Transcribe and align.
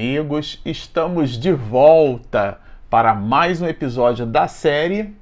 amigos, 0.00 0.58
estamos 0.64 1.38
de 1.38 1.52
volta 1.52 2.58
para 2.88 3.14
mais 3.14 3.60
um 3.60 3.66
episódio 3.66 4.24
da 4.24 4.48
série 4.48 5.14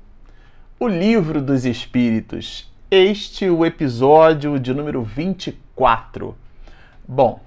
O 0.78 0.86
Livro 0.86 1.42
dos 1.42 1.64
Espíritos. 1.64 2.72
Este 2.88 3.46
é 3.46 3.50
o 3.50 3.66
episódio 3.66 4.56
de 4.56 4.72
número 4.72 5.02
24. 5.02 6.36
Bom, 7.08 7.40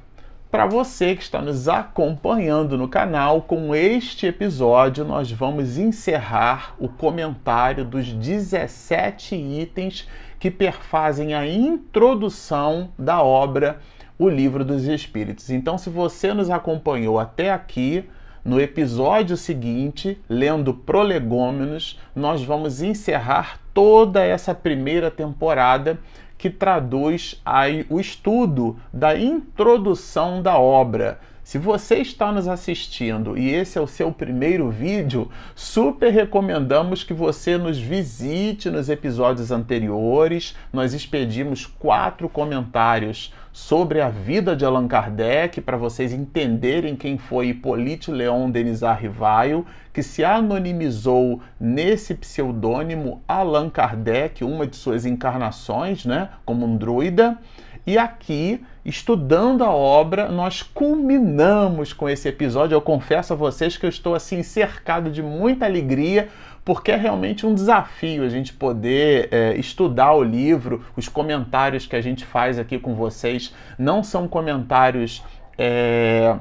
para 0.51 0.65
você 0.65 1.15
que 1.15 1.23
está 1.23 1.41
nos 1.41 1.69
acompanhando 1.69 2.77
no 2.77 2.89
canal, 2.89 3.43
com 3.43 3.73
este 3.73 4.25
episódio 4.25 5.05
nós 5.05 5.31
vamos 5.31 5.77
encerrar 5.77 6.75
o 6.77 6.89
comentário 6.89 7.85
dos 7.85 8.11
17 8.11 9.35
itens 9.35 10.05
que 10.37 10.51
perfazem 10.51 11.33
a 11.33 11.47
introdução 11.47 12.89
da 12.99 13.23
obra 13.23 13.79
O 14.21 14.29
Livro 14.29 14.63
dos 14.63 14.85
Espíritos. 14.85 15.49
Então, 15.49 15.79
se 15.79 15.89
você 15.89 16.31
nos 16.31 16.51
acompanhou 16.51 17.17
até 17.17 17.51
aqui, 17.51 18.07
no 18.45 18.61
episódio 18.61 19.35
seguinte, 19.35 20.15
lendo 20.29 20.75
Prolegômenos, 20.75 21.99
nós 22.15 22.43
vamos 22.43 22.83
encerrar 22.83 23.59
toda 23.73 24.23
essa 24.23 24.53
primeira 24.53 25.09
temporada 25.09 25.97
que 26.37 26.51
traduz 26.51 27.41
aí 27.43 27.83
o 27.89 27.99
estudo 27.99 28.77
da 28.93 29.17
introdução 29.17 30.39
da 30.39 30.55
obra. 30.55 31.19
Se 31.51 31.57
você 31.57 31.95
está 31.95 32.31
nos 32.31 32.47
assistindo 32.47 33.37
e 33.37 33.49
esse 33.49 33.77
é 33.77 33.81
o 33.81 33.85
seu 33.85 34.09
primeiro 34.09 34.69
vídeo, 34.69 35.29
super 35.53 36.09
recomendamos 36.09 37.03
que 37.03 37.13
você 37.13 37.57
nos 37.57 37.77
visite 37.77 38.69
nos 38.69 38.87
episódios 38.87 39.51
anteriores. 39.51 40.55
Nós 40.71 40.93
expedimos 40.93 41.65
quatro 41.65 42.29
comentários 42.29 43.33
sobre 43.51 43.99
a 43.99 44.07
vida 44.07 44.55
de 44.55 44.63
Allan 44.63 44.87
Kardec 44.87 45.59
para 45.59 45.75
vocês 45.75 46.13
entenderem 46.13 46.95
quem 46.95 47.17
foi 47.17 47.47
Hippolyte 47.47 48.09
Leon 48.09 48.49
Denis 48.49 48.79
Rivaio, 48.81 49.65
que 49.91 50.01
se 50.01 50.23
anonimizou 50.23 51.41
nesse 51.59 52.15
pseudônimo 52.15 53.21
Allan 53.27 53.69
Kardec, 53.69 54.41
uma 54.45 54.65
de 54.65 54.77
suas 54.77 55.05
encarnações, 55.05 56.05
né, 56.05 56.29
como 56.45 56.65
um 56.65 56.77
druida. 56.77 57.37
E 57.85 57.97
aqui, 57.97 58.63
estudando 58.85 59.63
a 59.63 59.71
obra, 59.71 60.29
nós 60.29 60.61
culminamos 60.61 61.93
com 61.93 62.07
esse 62.07 62.27
episódio. 62.29 62.75
Eu 62.75 62.81
confesso 62.81 63.33
a 63.33 63.35
vocês 63.35 63.75
que 63.75 63.85
eu 63.85 63.89
estou 63.89 64.13
assim 64.13 64.43
cercado 64.43 65.09
de 65.09 65.23
muita 65.23 65.65
alegria, 65.65 66.29
porque 66.63 66.91
é 66.91 66.95
realmente 66.95 67.45
um 67.45 67.55
desafio 67.55 68.23
a 68.23 68.29
gente 68.29 68.53
poder 68.53 69.29
é, 69.31 69.55
estudar 69.55 70.13
o 70.13 70.23
livro. 70.23 70.85
Os 70.95 71.09
comentários 71.09 71.87
que 71.87 71.95
a 71.95 72.01
gente 72.01 72.23
faz 72.23 72.59
aqui 72.59 72.77
com 72.77 72.93
vocês 72.93 73.53
não 73.79 74.03
são 74.03 74.27
comentários. 74.27 75.23
É, 75.57 76.37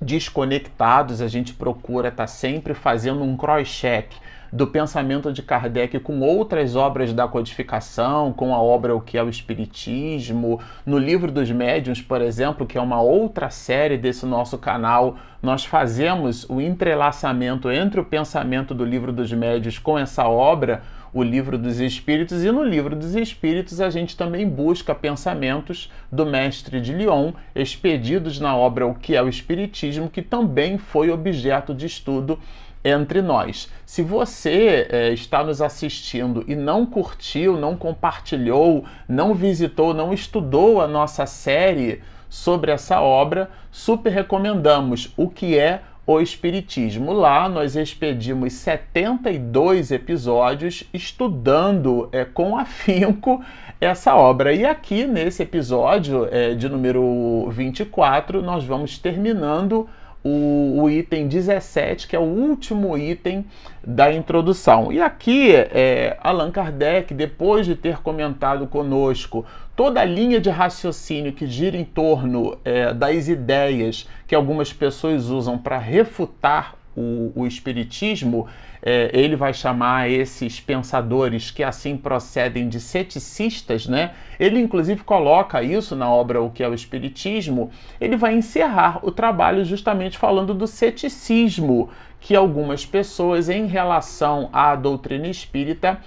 desconectados, 0.00 1.20
a 1.20 1.26
gente 1.26 1.52
procura 1.52 2.08
estar 2.08 2.22
tá 2.22 2.26
sempre 2.28 2.72
fazendo 2.72 3.22
um 3.22 3.36
cross-check 3.36 4.12
do 4.52 4.66
pensamento 4.66 5.32
de 5.32 5.42
Kardec 5.42 5.98
com 6.00 6.20
outras 6.20 6.74
obras 6.76 7.12
da 7.12 7.28
codificação, 7.28 8.32
com 8.32 8.54
a 8.54 8.60
obra 8.60 8.94
O 8.94 9.00
que 9.00 9.18
é 9.18 9.22
o 9.22 9.28
Espiritismo. 9.28 10.60
No 10.84 10.98
Livro 10.98 11.30
dos 11.30 11.50
Médiuns, 11.50 12.00
por 12.00 12.20
exemplo, 12.20 12.66
que 12.66 12.78
é 12.78 12.80
uma 12.80 13.00
outra 13.00 13.50
série 13.50 13.98
desse 13.98 14.24
nosso 14.26 14.58
canal, 14.58 15.16
nós 15.42 15.64
fazemos 15.64 16.44
o 16.48 16.60
entrelaçamento 16.60 17.70
entre 17.70 18.00
o 18.00 18.04
pensamento 18.04 18.74
do 18.74 18.84
Livro 18.84 19.12
dos 19.12 19.32
Médiuns 19.32 19.78
com 19.78 19.98
essa 19.98 20.26
obra, 20.28 20.82
o 21.12 21.22
Livro 21.22 21.56
dos 21.56 21.80
Espíritos, 21.80 22.44
e 22.44 22.50
no 22.50 22.62
Livro 22.62 22.94
dos 22.94 23.14
Espíritos 23.14 23.80
a 23.80 23.88
gente 23.88 24.16
também 24.16 24.46
busca 24.48 24.94
pensamentos 24.94 25.90
do 26.12 26.26
mestre 26.26 26.80
de 26.80 26.92
Lyon, 26.92 27.32
expedidos 27.54 28.38
na 28.38 28.54
obra 28.54 28.86
O 28.86 28.94
que 28.94 29.16
é 29.16 29.22
o 29.22 29.28
Espiritismo, 29.28 30.10
que 30.10 30.22
também 30.22 30.76
foi 30.76 31.10
objeto 31.10 31.74
de 31.74 31.86
estudo 31.86 32.38
entre 32.84 33.20
nós. 33.22 33.70
Se 33.84 34.02
você 34.02 34.86
é, 34.90 35.12
está 35.12 35.42
nos 35.42 35.60
assistindo 35.60 36.44
e 36.46 36.54
não 36.54 36.86
curtiu, 36.86 37.58
não 37.58 37.76
compartilhou, 37.76 38.84
não 39.08 39.34
visitou, 39.34 39.92
não 39.94 40.12
estudou 40.12 40.80
a 40.80 40.86
nossa 40.86 41.26
série 41.26 42.02
sobre 42.28 42.70
essa 42.70 43.00
obra, 43.00 43.50
super 43.70 44.12
recomendamos 44.12 45.12
o 45.16 45.28
que 45.28 45.58
é 45.58 45.82
o 46.06 46.20
Espiritismo. 46.20 47.12
Lá 47.12 47.48
nós 47.50 47.76
expedimos 47.76 48.54
72 48.54 49.90
episódios 49.90 50.84
estudando 50.92 52.08
é, 52.12 52.24
com 52.24 52.56
afinco 52.56 53.44
essa 53.78 54.16
obra. 54.16 54.54
E 54.54 54.64
aqui 54.64 55.06
nesse 55.06 55.42
episódio 55.42 56.26
é, 56.30 56.54
de 56.54 56.66
número 56.66 57.48
24, 57.50 58.42
nós 58.42 58.64
vamos 58.64 58.96
terminando 58.98 59.86
o, 60.24 60.82
o, 60.82 60.90
item 60.90 61.28
17, 61.28 62.06
que 62.08 62.16
é 62.16 62.18
o 62.18 62.22
último 62.22 62.96
item 62.96 63.44
da 63.84 64.12
introdução. 64.12 64.92
E 64.92 65.00
aqui, 65.00 65.54
é, 65.54 66.16
Allan 66.22 66.50
Kardec, 66.50 67.14
depois 67.14 67.66
de 67.66 67.74
ter 67.74 67.98
comentado 67.98 68.66
conosco 68.66 69.44
toda 69.76 70.00
a 70.00 70.04
linha 70.04 70.40
de 70.40 70.50
raciocínio 70.50 71.32
que 71.32 71.46
gira 71.46 71.76
em 71.76 71.84
torno 71.84 72.58
é, 72.64 72.92
das 72.92 73.28
ideias 73.28 74.08
que 74.26 74.34
algumas 74.34 74.72
pessoas 74.72 75.26
usam 75.26 75.56
para 75.56 75.78
refutar 75.78 76.74
o, 76.96 77.32
o 77.34 77.46
Espiritismo, 77.46 78.48
é, 78.82 79.10
ele 79.12 79.36
vai 79.36 79.52
chamar 79.52 80.10
esses 80.10 80.60
pensadores 80.60 81.50
que 81.50 81.62
assim 81.62 81.96
procedem 81.96 82.68
de 82.68 82.80
ceticistas, 82.80 83.86
né? 83.86 84.12
Ele 84.38 84.60
inclusive 84.60 85.02
coloca 85.02 85.62
isso 85.62 85.96
na 85.96 86.08
obra 86.08 86.40
O 86.40 86.50
que 86.50 86.62
é 86.62 86.68
o 86.68 86.74
Espiritismo. 86.74 87.70
Ele 88.00 88.16
vai 88.16 88.34
encerrar 88.34 89.00
o 89.02 89.10
trabalho 89.10 89.64
justamente 89.64 90.16
falando 90.16 90.54
do 90.54 90.66
ceticismo 90.66 91.90
que 92.20 92.34
algumas 92.34 92.84
pessoas 92.84 93.48
em 93.48 93.66
relação 93.66 94.48
à 94.52 94.74
doutrina 94.74 95.28
espírita 95.28 95.98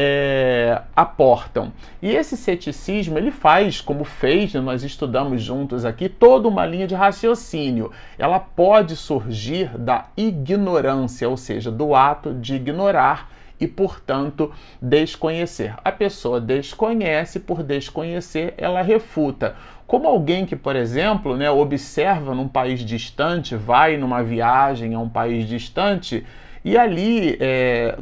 é, 0.00 0.80
aportam. 0.94 1.72
E 2.00 2.08
esse 2.10 2.36
ceticismo 2.36 3.18
ele 3.18 3.32
faz, 3.32 3.80
como 3.80 4.04
fez, 4.04 4.54
né, 4.54 4.60
nós 4.60 4.84
estudamos 4.84 5.42
juntos 5.42 5.84
aqui, 5.84 6.08
toda 6.08 6.46
uma 6.46 6.64
linha 6.64 6.86
de 6.86 6.94
raciocínio. 6.94 7.90
Ela 8.16 8.38
pode 8.38 8.94
surgir 8.94 9.76
da 9.76 10.06
ignorância, 10.16 11.28
ou 11.28 11.36
seja, 11.36 11.72
do 11.72 11.96
ato 11.96 12.32
de 12.32 12.54
ignorar 12.54 13.28
e, 13.60 13.66
portanto, 13.66 14.52
desconhecer. 14.80 15.74
A 15.84 15.90
pessoa 15.90 16.40
desconhece, 16.40 17.40
por 17.40 17.64
desconhecer, 17.64 18.54
ela 18.56 18.82
refuta. 18.82 19.56
Como 19.84 20.06
alguém 20.06 20.46
que, 20.46 20.54
por 20.54 20.76
exemplo, 20.76 21.36
né, 21.36 21.50
observa 21.50 22.36
num 22.36 22.46
país 22.46 22.84
distante, 22.84 23.56
vai 23.56 23.96
numa 23.96 24.22
viagem 24.22 24.94
a 24.94 25.00
um 25.00 25.08
país 25.08 25.48
distante 25.48 26.24
e 26.64 26.76
ali 26.76 27.36
é, 27.40 27.96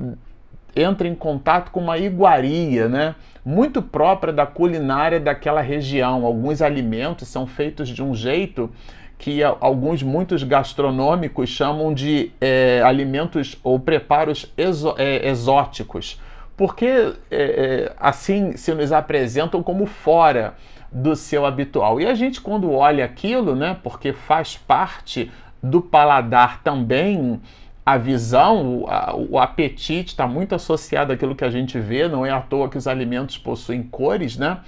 entra 0.77 1.09
em 1.09 1.15
contato 1.15 1.71
com 1.71 1.81
uma 1.81 1.97
iguaria, 1.97 2.89
né? 2.89 3.15
Muito 3.45 3.81
própria 3.81 4.33
da 4.33 4.45
culinária 4.45 5.19
daquela 5.19 5.63
região. 5.63 6.27
Alguns 6.27 6.61
alimentos 6.61 7.29
são 7.29 7.47
feitos 7.47 7.89
de 7.89 8.03
um 8.03 8.15
jeito 8.15 8.71
que 9.19 9.43
alguns 9.43 10.03
muitos 10.03 10.43
gastronômicos 10.43 11.49
chamam 11.49 11.95
de 11.95 12.31
é, 12.41 12.83
alimentos 12.85 13.57
ou 13.63 13.81
preparos 13.81 14.53
exo, 14.59 14.95
é, 14.99 15.27
exóticos, 15.29 16.21
porque 16.57 16.87
é, 16.87 17.15
é, 17.31 17.93
assim 17.99 18.57
se 18.57 18.75
nos 18.75 18.93
apresentam 18.93 19.63
como 19.63 19.87
fora 19.87 20.55
do 20.93 21.17
seu 21.17 21.47
habitual. 21.47 22.01
E 22.01 22.07
a 22.07 22.15
gente 22.15 22.41
quando 22.41 22.71
olha 22.71 23.05
aquilo, 23.05 23.55
né, 23.55 23.77
porque 23.83 24.13
faz 24.13 24.57
parte 24.57 25.31
do 25.63 25.81
paladar 25.81 26.63
também 26.63 27.41
a 27.86 27.97
visão, 27.97 28.83
o, 28.83 29.28
o 29.30 29.38
apetite 29.38 30.09
está 30.09 30.27
muito 30.27 30.56
associado 30.56 31.12
àquilo 31.12 31.36
que 31.36 31.44
a 31.44 31.50
gente 31.50 31.78
vê, 31.78 32.09
não 32.09 32.27
é 32.27 32.33
à 32.33 32.41
toa 32.41 32.68
que 32.68 32.77
os 32.77 32.88
alimentos 32.88 33.38
possuem 33.38 33.80
cores, 33.84 34.36
né? 34.36 34.59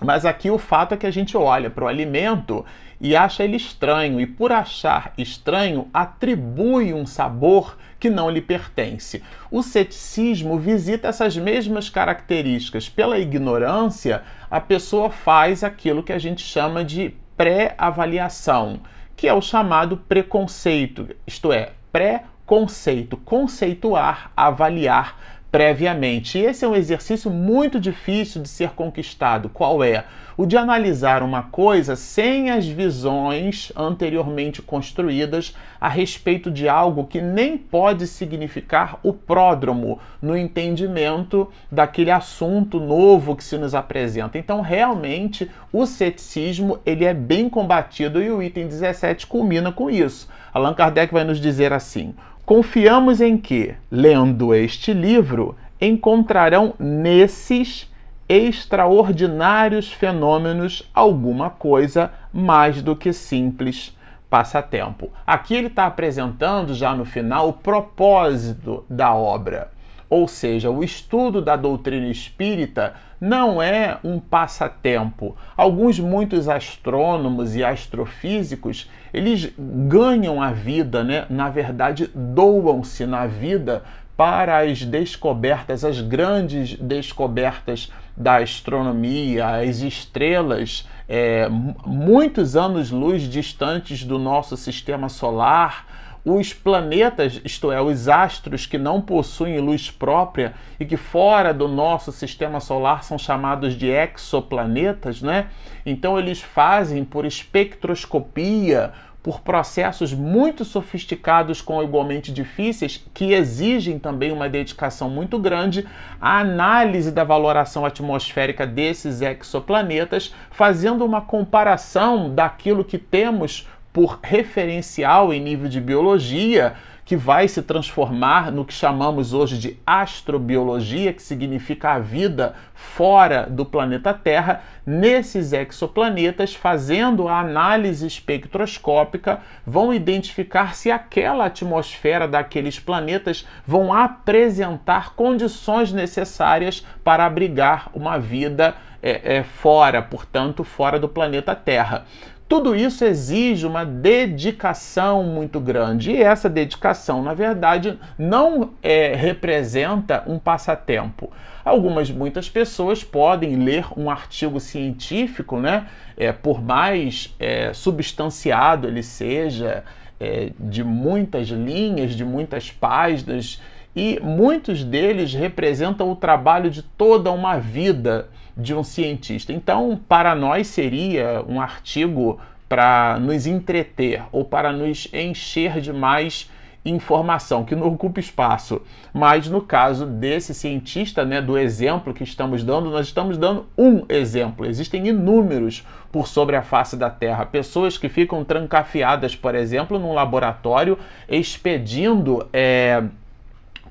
Mas 0.00 0.24
aqui 0.24 0.50
o 0.50 0.56
fato 0.56 0.94
é 0.94 0.96
que 0.96 1.06
a 1.06 1.10
gente 1.10 1.36
olha 1.36 1.68
para 1.68 1.84
o 1.84 1.88
alimento 1.88 2.64
e 2.98 3.14
acha 3.14 3.44
ele 3.44 3.56
estranho, 3.56 4.18
e 4.18 4.26
por 4.26 4.50
achar 4.50 5.12
estranho, 5.18 5.88
atribui 5.92 6.94
um 6.94 7.04
sabor 7.04 7.76
que 8.00 8.08
não 8.08 8.30
lhe 8.30 8.40
pertence. 8.40 9.22
O 9.50 9.62
ceticismo 9.62 10.58
visita 10.58 11.08
essas 11.08 11.36
mesmas 11.36 11.90
características. 11.90 12.88
Pela 12.88 13.18
ignorância, 13.18 14.22
a 14.50 14.60
pessoa 14.60 15.10
faz 15.10 15.62
aquilo 15.62 16.02
que 16.02 16.12
a 16.12 16.18
gente 16.18 16.42
chama 16.42 16.84
de 16.84 17.14
pré-avaliação, 17.36 18.80
que 19.16 19.28
é 19.28 19.34
o 19.34 19.42
chamado 19.42 19.96
preconceito, 19.96 21.08
isto 21.26 21.52
é, 21.52 21.72
pré-conceito, 21.92 23.16
conceituar, 23.18 24.32
avaliar 24.36 25.31
previamente. 25.52 26.38
E 26.38 26.46
esse 26.46 26.64
é 26.64 26.68
um 26.68 26.74
exercício 26.74 27.30
muito 27.30 27.78
difícil 27.78 28.40
de 28.40 28.48
ser 28.48 28.70
conquistado. 28.70 29.50
Qual 29.50 29.84
é? 29.84 30.06
O 30.34 30.46
de 30.46 30.56
analisar 30.56 31.22
uma 31.22 31.42
coisa 31.42 31.94
sem 31.94 32.50
as 32.50 32.66
visões 32.66 33.70
anteriormente 33.76 34.62
construídas 34.62 35.54
a 35.78 35.88
respeito 35.88 36.50
de 36.50 36.70
algo 36.70 37.04
que 37.04 37.20
nem 37.20 37.58
pode 37.58 38.06
significar 38.06 38.98
o 39.02 39.12
pródromo 39.12 40.00
no 40.22 40.34
entendimento 40.34 41.52
daquele 41.70 42.10
assunto 42.10 42.80
novo 42.80 43.36
que 43.36 43.44
se 43.44 43.58
nos 43.58 43.74
apresenta. 43.74 44.38
Então, 44.38 44.62
realmente, 44.62 45.50
o 45.70 45.84
ceticismo 45.84 46.78
ele 46.86 47.04
é 47.04 47.12
bem 47.12 47.50
combatido 47.50 48.22
e 48.22 48.30
o 48.30 48.42
item 48.42 48.66
17 48.66 49.26
culmina 49.26 49.70
com 49.70 49.90
isso. 49.90 50.30
Allan 50.54 50.74
Kardec 50.74 51.12
vai 51.12 51.24
nos 51.24 51.38
dizer 51.38 51.74
assim: 51.74 52.14
Confiamos 52.54 53.22
em 53.22 53.38
que, 53.38 53.74
lendo 53.90 54.54
este 54.54 54.92
livro, 54.92 55.56
encontrarão 55.80 56.74
nesses 56.78 57.90
extraordinários 58.28 59.90
fenômenos 59.90 60.86
alguma 60.92 61.48
coisa 61.48 62.12
mais 62.30 62.82
do 62.82 62.94
que 62.94 63.10
simples 63.10 63.96
passatempo. 64.28 65.08
Aqui 65.26 65.54
ele 65.54 65.68
está 65.68 65.86
apresentando 65.86 66.74
já 66.74 66.94
no 66.94 67.06
final 67.06 67.48
o 67.48 67.54
propósito 67.54 68.84
da 68.86 69.14
obra. 69.14 69.70
Ou 70.12 70.28
seja, 70.28 70.70
o 70.70 70.84
estudo 70.84 71.40
da 71.40 71.56
doutrina 71.56 72.06
espírita 72.08 72.92
não 73.18 73.62
é 73.62 73.96
um 74.04 74.20
passatempo. 74.20 75.34
Alguns 75.56 75.98
muitos 75.98 76.50
astrônomos 76.50 77.56
e 77.56 77.64
astrofísicos, 77.64 78.90
eles 79.10 79.50
ganham 79.58 80.42
a 80.42 80.52
vida, 80.52 81.02
né? 81.02 81.24
Na 81.30 81.48
verdade, 81.48 82.10
doam-se 82.14 83.06
na 83.06 83.26
vida 83.26 83.84
para 84.14 84.58
as 84.58 84.84
descobertas, 84.84 85.82
as 85.82 86.02
grandes 86.02 86.74
descobertas 86.74 87.90
da 88.14 88.36
astronomia, 88.36 89.46
as 89.46 89.80
estrelas, 89.80 90.86
é, 91.08 91.48
muitos 91.86 92.54
anos-luz 92.54 93.22
distantes 93.22 94.04
do 94.04 94.18
nosso 94.18 94.58
sistema 94.58 95.08
solar, 95.08 95.86
os 96.24 96.52
planetas, 96.52 97.40
isto 97.44 97.72
é, 97.72 97.80
os 97.80 98.08
astros 98.08 98.64
que 98.64 98.78
não 98.78 99.00
possuem 99.00 99.58
luz 99.58 99.90
própria 99.90 100.54
e 100.78 100.84
que 100.84 100.96
fora 100.96 101.52
do 101.52 101.66
nosso 101.66 102.12
sistema 102.12 102.60
solar 102.60 103.02
são 103.02 103.18
chamados 103.18 103.74
de 103.74 103.88
exoplanetas, 103.88 105.20
né? 105.20 105.48
Então 105.84 106.16
eles 106.18 106.40
fazem 106.40 107.04
por 107.04 107.24
espectroscopia, 107.24 108.92
por 109.20 109.40
processos 109.40 110.12
muito 110.12 110.64
sofisticados 110.64 111.60
com 111.60 111.82
igualmente 111.82 112.32
difíceis, 112.32 113.04
que 113.14 113.32
exigem 113.32 113.98
também 113.98 114.32
uma 114.32 114.48
dedicação 114.48 115.08
muito 115.08 115.38
grande, 115.38 115.86
a 116.20 116.38
análise 116.38 117.12
da 117.12 117.22
valoração 117.22 117.86
atmosférica 117.86 118.66
desses 118.66 119.20
exoplanetas, 119.22 120.34
fazendo 120.50 121.04
uma 121.04 121.20
comparação 121.20 122.34
daquilo 122.34 122.84
que 122.84 122.98
temos 122.98 123.68
por 123.92 124.18
referencial 124.22 125.32
em 125.32 125.40
nível 125.40 125.68
de 125.68 125.80
biologia, 125.80 126.74
que 127.04 127.16
vai 127.16 127.48
se 127.48 127.60
transformar 127.62 128.50
no 128.52 128.64
que 128.64 128.72
chamamos 128.72 129.34
hoje 129.34 129.58
de 129.58 129.76
astrobiologia, 129.84 131.12
que 131.12 131.22
significa 131.22 131.90
a 131.90 131.98
vida 131.98 132.54
fora 132.74 133.46
do 133.50 133.66
planeta 133.66 134.14
Terra, 134.14 134.62
nesses 134.86 135.52
exoplanetas, 135.52 136.54
fazendo 136.54 137.28
a 137.28 137.40
análise 137.40 138.06
espectroscópica, 138.06 139.40
vão 139.66 139.92
identificar 139.92 140.74
se 140.74 140.90
aquela 140.90 141.46
atmosfera 141.46 142.28
daqueles 142.28 142.78
planetas 142.78 143.46
vão 143.66 143.92
apresentar 143.92 145.14
condições 145.14 145.92
necessárias 145.92 146.86
para 147.02 147.26
abrigar 147.26 147.90
uma 147.92 148.18
vida 148.18 148.74
é, 149.02 149.38
é, 149.38 149.42
fora, 149.42 150.00
portanto, 150.00 150.62
fora 150.62 150.98
do 150.98 151.08
planeta 151.08 151.54
Terra. 151.56 152.06
Tudo 152.52 152.76
isso 152.76 153.02
exige 153.02 153.66
uma 153.66 153.82
dedicação 153.82 155.24
muito 155.24 155.58
grande. 155.58 156.10
E 156.10 156.22
essa 156.22 156.50
dedicação, 156.50 157.22
na 157.22 157.32
verdade, 157.32 157.98
não 158.18 158.74
é, 158.82 159.14
representa 159.14 160.22
um 160.26 160.38
passatempo. 160.38 161.32
Algumas, 161.64 162.10
muitas 162.10 162.50
pessoas 162.50 163.02
podem 163.02 163.56
ler 163.56 163.86
um 163.96 164.10
artigo 164.10 164.60
científico, 164.60 165.58
né, 165.58 165.86
é, 166.14 166.30
por 166.30 166.60
mais 166.60 167.34
é, 167.40 167.72
substanciado 167.72 168.86
ele 168.86 169.02
seja, 169.02 169.82
é, 170.20 170.50
de 170.60 170.84
muitas 170.84 171.48
linhas, 171.48 172.12
de 172.12 172.22
muitas 172.22 172.70
páginas, 172.70 173.62
e 173.96 174.20
muitos 174.22 174.84
deles 174.84 175.32
representam 175.32 176.10
o 176.10 176.16
trabalho 176.16 176.70
de 176.70 176.82
toda 176.82 177.32
uma 177.32 177.56
vida 177.56 178.28
de 178.56 178.74
um 178.74 178.84
cientista. 178.84 179.52
Então, 179.52 180.00
para 180.08 180.34
nós 180.34 180.66
seria 180.66 181.44
um 181.48 181.60
artigo 181.60 182.40
para 182.68 183.18
nos 183.20 183.46
entreter 183.46 184.22
ou 184.32 184.44
para 184.44 184.72
nos 184.72 185.08
encher 185.12 185.80
de 185.80 185.92
mais 185.92 186.50
informação 186.84 187.64
que 187.64 187.76
não 187.76 187.86
ocupa 187.86 188.18
espaço. 188.18 188.82
Mas 189.12 189.48
no 189.48 189.60
caso 189.60 190.06
desse 190.06 190.54
cientista, 190.54 191.24
né, 191.24 191.40
do 191.40 191.56
exemplo 191.56 192.12
que 192.12 192.24
estamos 192.24 192.64
dando, 192.64 192.90
nós 192.90 193.06
estamos 193.06 193.38
dando 193.38 193.66
um 193.76 194.04
exemplo. 194.08 194.66
Existem 194.66 195.06
inúmeros 195.06 195.86
por 196.10 196.26
sobre 196.26 196.56
a 196.56 196.62
face 196.62 196.96
da 196.96 197.08
Terra, 197.08 197.46
pessoas 197.46 197.96
que 197.96 198.08
ficam 198.08 198.44
trancafiadas, 198.44 199.34
por 199.34 199.54
exemplo, 199.54 199.98
num 199.98 200.12
laboratório 200.12 200.98
expedindo 201.28 202.46
é, 202.52 203.02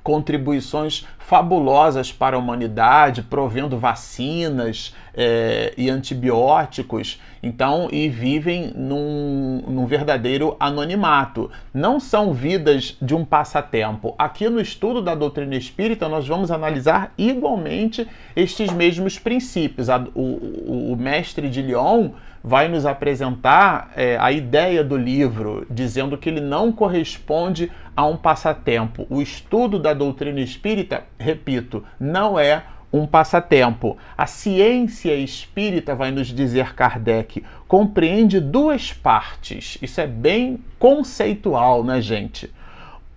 contribuições 0.02 1.06
fabulosas 1.18 2.12
para 2.12 2.36
a 2.36 2.38
humanidade, 2.38 3.22
provendo 3.22 3.78
vacinas 3.78 4.94
é, 5.14 5.72
e 5.76 5.88
antibióticos, 5.88 7.20
então, 7.42 7.88
e 7.90 8.08
vivem 8.08 8.72
num, 8.76 9.62
num 9.66 9.86
verdadeiro 9.86 10.56
anonimato. 10.60 11.50
Não 11.72 11.98
são 11.98 12.32
vidas 12.32 12.96
de 13.00 13.14
um 13.14 13.24
passatempo. 13.24 14.14
Aqui 14.18 14.48
no 14.48 14.60
estudo 14.60 15.02
da 15.02 15.14
doutrina 15.14 15.56
espírita, 15.56 16.08
nós 16.08 16.26
vamos 16.26 16.50
analisar 16.50 17.12
igualmente 17.16 18.06
estes 18.36 18.72
mesmos 18.72 19.18
princípios. 19.18 19.88
o, 19.88 20.20
o, 20.20 20.92
o 20.92 20.96
mestre 20.96 21.48
de 21.48 21.62
Lyon 21.62 22.10
vai 22.42 22.68
nos 22.68 22.84
apresentar 22.84 23.92
é, 23.96 24.16
a 24.18 24.32
ideia 24.32 24.82
do 24.82 24.96
livro, 24.96 25.66
dizendo 25.70 26.18
que 26.18 26.28
ele 26.28 26.40
não 26.40 26.72
corresponde 26.72 27.70
a 27.96 28.04
um 28.04 28.16
passatempo. 28.16 29.06
O 29.08 29.22
estudo 29.22 29.78
da 29.78 29.94
doutrina 29.94 30.40
espírita, 30.40 31.04
repito, 31.18 31.84
não 32.00 32.38
é 32.38 32.64
um 32.92 33.06
passatempo. 33.06 33.96
A 34.18 34.26
ciência 34.26 35.14
espírita, 35.14 35.94
vai 35.94 36.10
nos 36.10 36.28
dizer 36.28 36.74
Kardec, 36.74 37.42
compreende 37.68 38.40
duas 38.40 38.92
partes. 38.92 39.78
Isso 39.80 40.00
é 40.00 40.06
bem 40.06 40.58
conceitual, 40.78 41.84
né, 41.84 42.00
gente? 42.00 42.52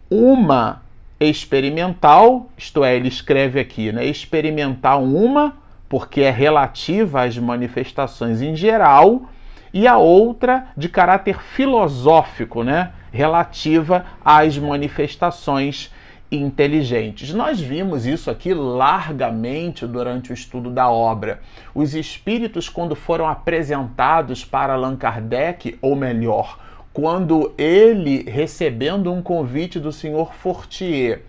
Uma 0.10 0.84
experimental, 1.20 2.50
isto 2.58 2.84
é, 2.84 2.96
ele 2.96 3.08
escreve 3.08 3.60
aqui, 3.60 3.92
né? 3.92 4.06
Experimental 4.06 5.04
uma 5.04 5.65
porque 5.88 6.22
é 6.22 6.32
relativa 6.32 7.24
às 7.24 7.38
manifestações 7.38 8.42
em 8.42 8.56
geral, 8.56 9.30
e 9.74 9.88
a 9.88 9.98
outra 9.98 10.68
de 10.78 10.88
caráter 10.88 11.42
filosófico, 11.42 12.64
né? 12.64 12.94
relativa 13.12 14.06
às 14.24 14.58
manifestações 14.58 15.92
inteligentes. 16.32 17.34
Nós 17.34 17.60
vimos 17.60 18.06
isso 18.06 18.32
aqui 18.32 18.54
largamente 18.54 19.86
durante 19.86 20.32
o 20.32 20.34
estudo 20.34 20.70
da 20.70 20.90
obra. 20.90 21.42
Os 21.74 21.94
espíritos, 21.94 22.68
quando 22.70 22.96
foram 22.96 23.28
apresentados 23.28 24.44
para 24.44 24.74
Allan 24.74 24.96
Kardec, 24.96 25.78
ou 25.82 25.96
melhor, 25.96 26.60
quando 26.94 27.54
ele, 27.58 28.24
recebendo 28.30 29.12
um 29.12 29.22
convite 29.22 29.80
do 29.80 29.92
senhor 29.92 30.34
Fortier, 30.34 31.24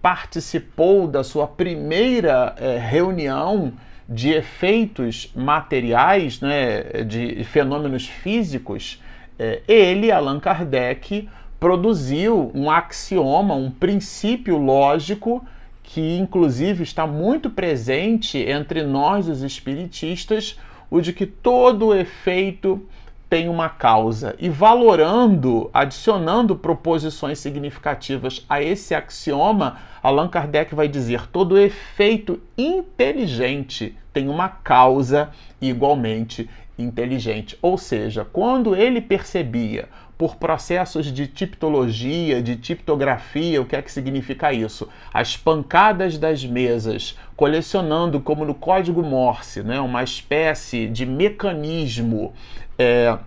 participou 0.00 1.08
da 1.08 1.24
sua 1.24 1.46
primeira 1.46 2.54
eh, 2.58 2.78
reunião 2.78 3.72
de 4.08 4.30
efeitos 4.30 5.30
materiais, 5.36 6.40
né, 6.40 7.04
de 7.04 7.44
fenômenos 7.44 8.06
físicos, 8.06 9.02
é, 9.38 9.60
ele, 9.68 10.10
Allan 10.10 10.40
Kardec, 10.40 11.28
produziu 11.60 12.50
um 12.54 12.70
axioma, 12.70 13.54
um 13.54 13.70
princípio 13.70 14.56
lógico 14.56 15.44
que, 15.82 16.16
inclusive, 16.18 16.82
está 16.82 17.06
muito 17.06 17.50
presente 17.50 18.38
entre 18.38 18.82
nós, 18.82 19.28
os 19.28 19.42
espiritistas, 19.42 20.58
o 20.90 21.00
de 21.00 21.12
que 21.12 21.26
todo 21.26 21.94
efeito 21.94 22.86
tem 23.28 23.48
uma 23.48 23.68
causa. 23.68 24.34
E 24.38 24.48
valorando, 24.48 25.70
adicionando 25.72 26.56
proposições 26.56 27.38
significativas 27.38 28.44
a 28.48 28.62
esse 28.62 28.94
axioma, 28.94 29.78
Allan 30.02 30.28
Kardec 30.28 30.74
vai 30.74 30.88
dizer: 30.88 31.26
todo 31.28 31.58
efeito 31.58 32.40
inteligente 32.56 33.96
tem 34.12 34.28
uma 34.28 34.48
causa 34.48 35.30
igualmente 35.60 36.48
inteligente. 36.78 37.58
Ou 37.60 37.76
seja, 37.76 38.24
quando 38.24 38.74
ele 38.74 39.00
percebia 39.00 39.88
por 40.18 40.34
processos 40.34 41.12
de 41.12 41.28
tipologia, 41.28 42.42
de 42.42 42.56
tiptografia. 42.56 43.62
O 43.62 43.64
que 43.64 43.76
é 43.76 43.80
que 43.80 43.90
significa 43.90 44.52
isso? 44.52 44.88
As 45.14 45.36
pancadas 45.36 46.18
das 46.18 46.44
mesas, 46.44 47.16
colecionando 47.36 48.20
como 48.20 48.44
no 48.44 48.52
código 48.52 49.00
Morse, 49.00 49.62
né, 49.62 49.78
uma 49.80 50.02
espécie 50.02 50.88
de 50.88 51.06
mecanismo. 51.06 52.34
É, 52.78 53.18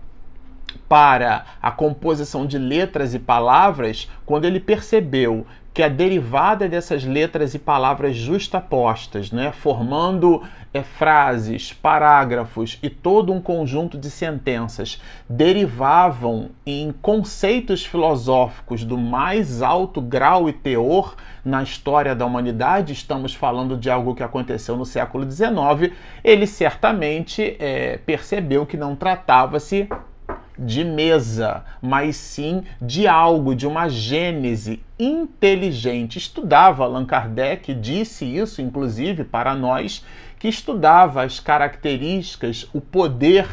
para 0.88 1.46
a 1.62 1.72
composição 1.72 2.46
de 2.46 2.58
letras 2.58 3.14
e 3.14 3.20
palavras, 3.20 4.10
quando 4.26 4.46
ele 4.46 4.60
percebeu 4.60 5.46
que 5.74 5.82
a 5.82 5.88
derivada 5.88 6.68
dessas 6.68 7.04
letras 7.04 7.54
e 7.54 7.60
palavras 7.60 8.16
justapostas, 8.16 9.32
né, 9.32 9.52
formando 9.54 10.44
é, 10.74 10.82
frases, 10.82 11.72
parágrafos 11.72 12.78
e 12.84 12.90
todo 12.90 13.32
um 13.32 13.42
conjunto 13.42 13.98
de 13.98 14.10
sentenças, 14.10 15.02
derivavam 15.30 16.50
em 16.66 16.92
conceitos 17.02 17.86
filosóficos 17.86 18.84
do 18.84 18.98
mais 18.98 19.62
alto 19.62 20.02
grau 20.02 20.50
e 20.50 20.54
teor 20.54 21.16
na 21.44 21.64
história 21.64 22.14
da 22.14 22.26
humanidade, 22.26 22.94
estamos 22.94 23.34
falando 23.34 23.78
de 23.78 23.90
algo 23.90 24.14
que 24.14 24.24
aconteceu 24.24 24.76
no 24.76 24.86
século 24.86 25.30
XIX, 25.30 25.94
ele 26.24 26.46
certamente 26.46 27.56
é, 27.60 27.98
percebeu 28.06 28.66
que 28.66 28.78
não 28.78 28.96
tratava-se 28.96 29.90
de 30.62 30.84
mesa, 30.84 31.64
mas 31.82 32.16
sim 32.16 32.64
de 32.82 33.08
algo, 33.08 33.56
de 33.56 33.66
uma 33.66 33.90
gênese 33.90 34.82
inteligente. 35.00 36.18
Estudava 36.18 36.84
Allan 36.84 37.06
Kardec, 37.06 37.74
disse 37.74 38.26
isso 38.26 38.62
inclusive 38.62 39.24
para 39.24 39.56
nós, 39.56 40.06
que 40.40 40.48
estudava 40.48 41.24
as 41.24 41.40
características, 41.40 42.68
o 42.74 42.82
poder 42.82 43.48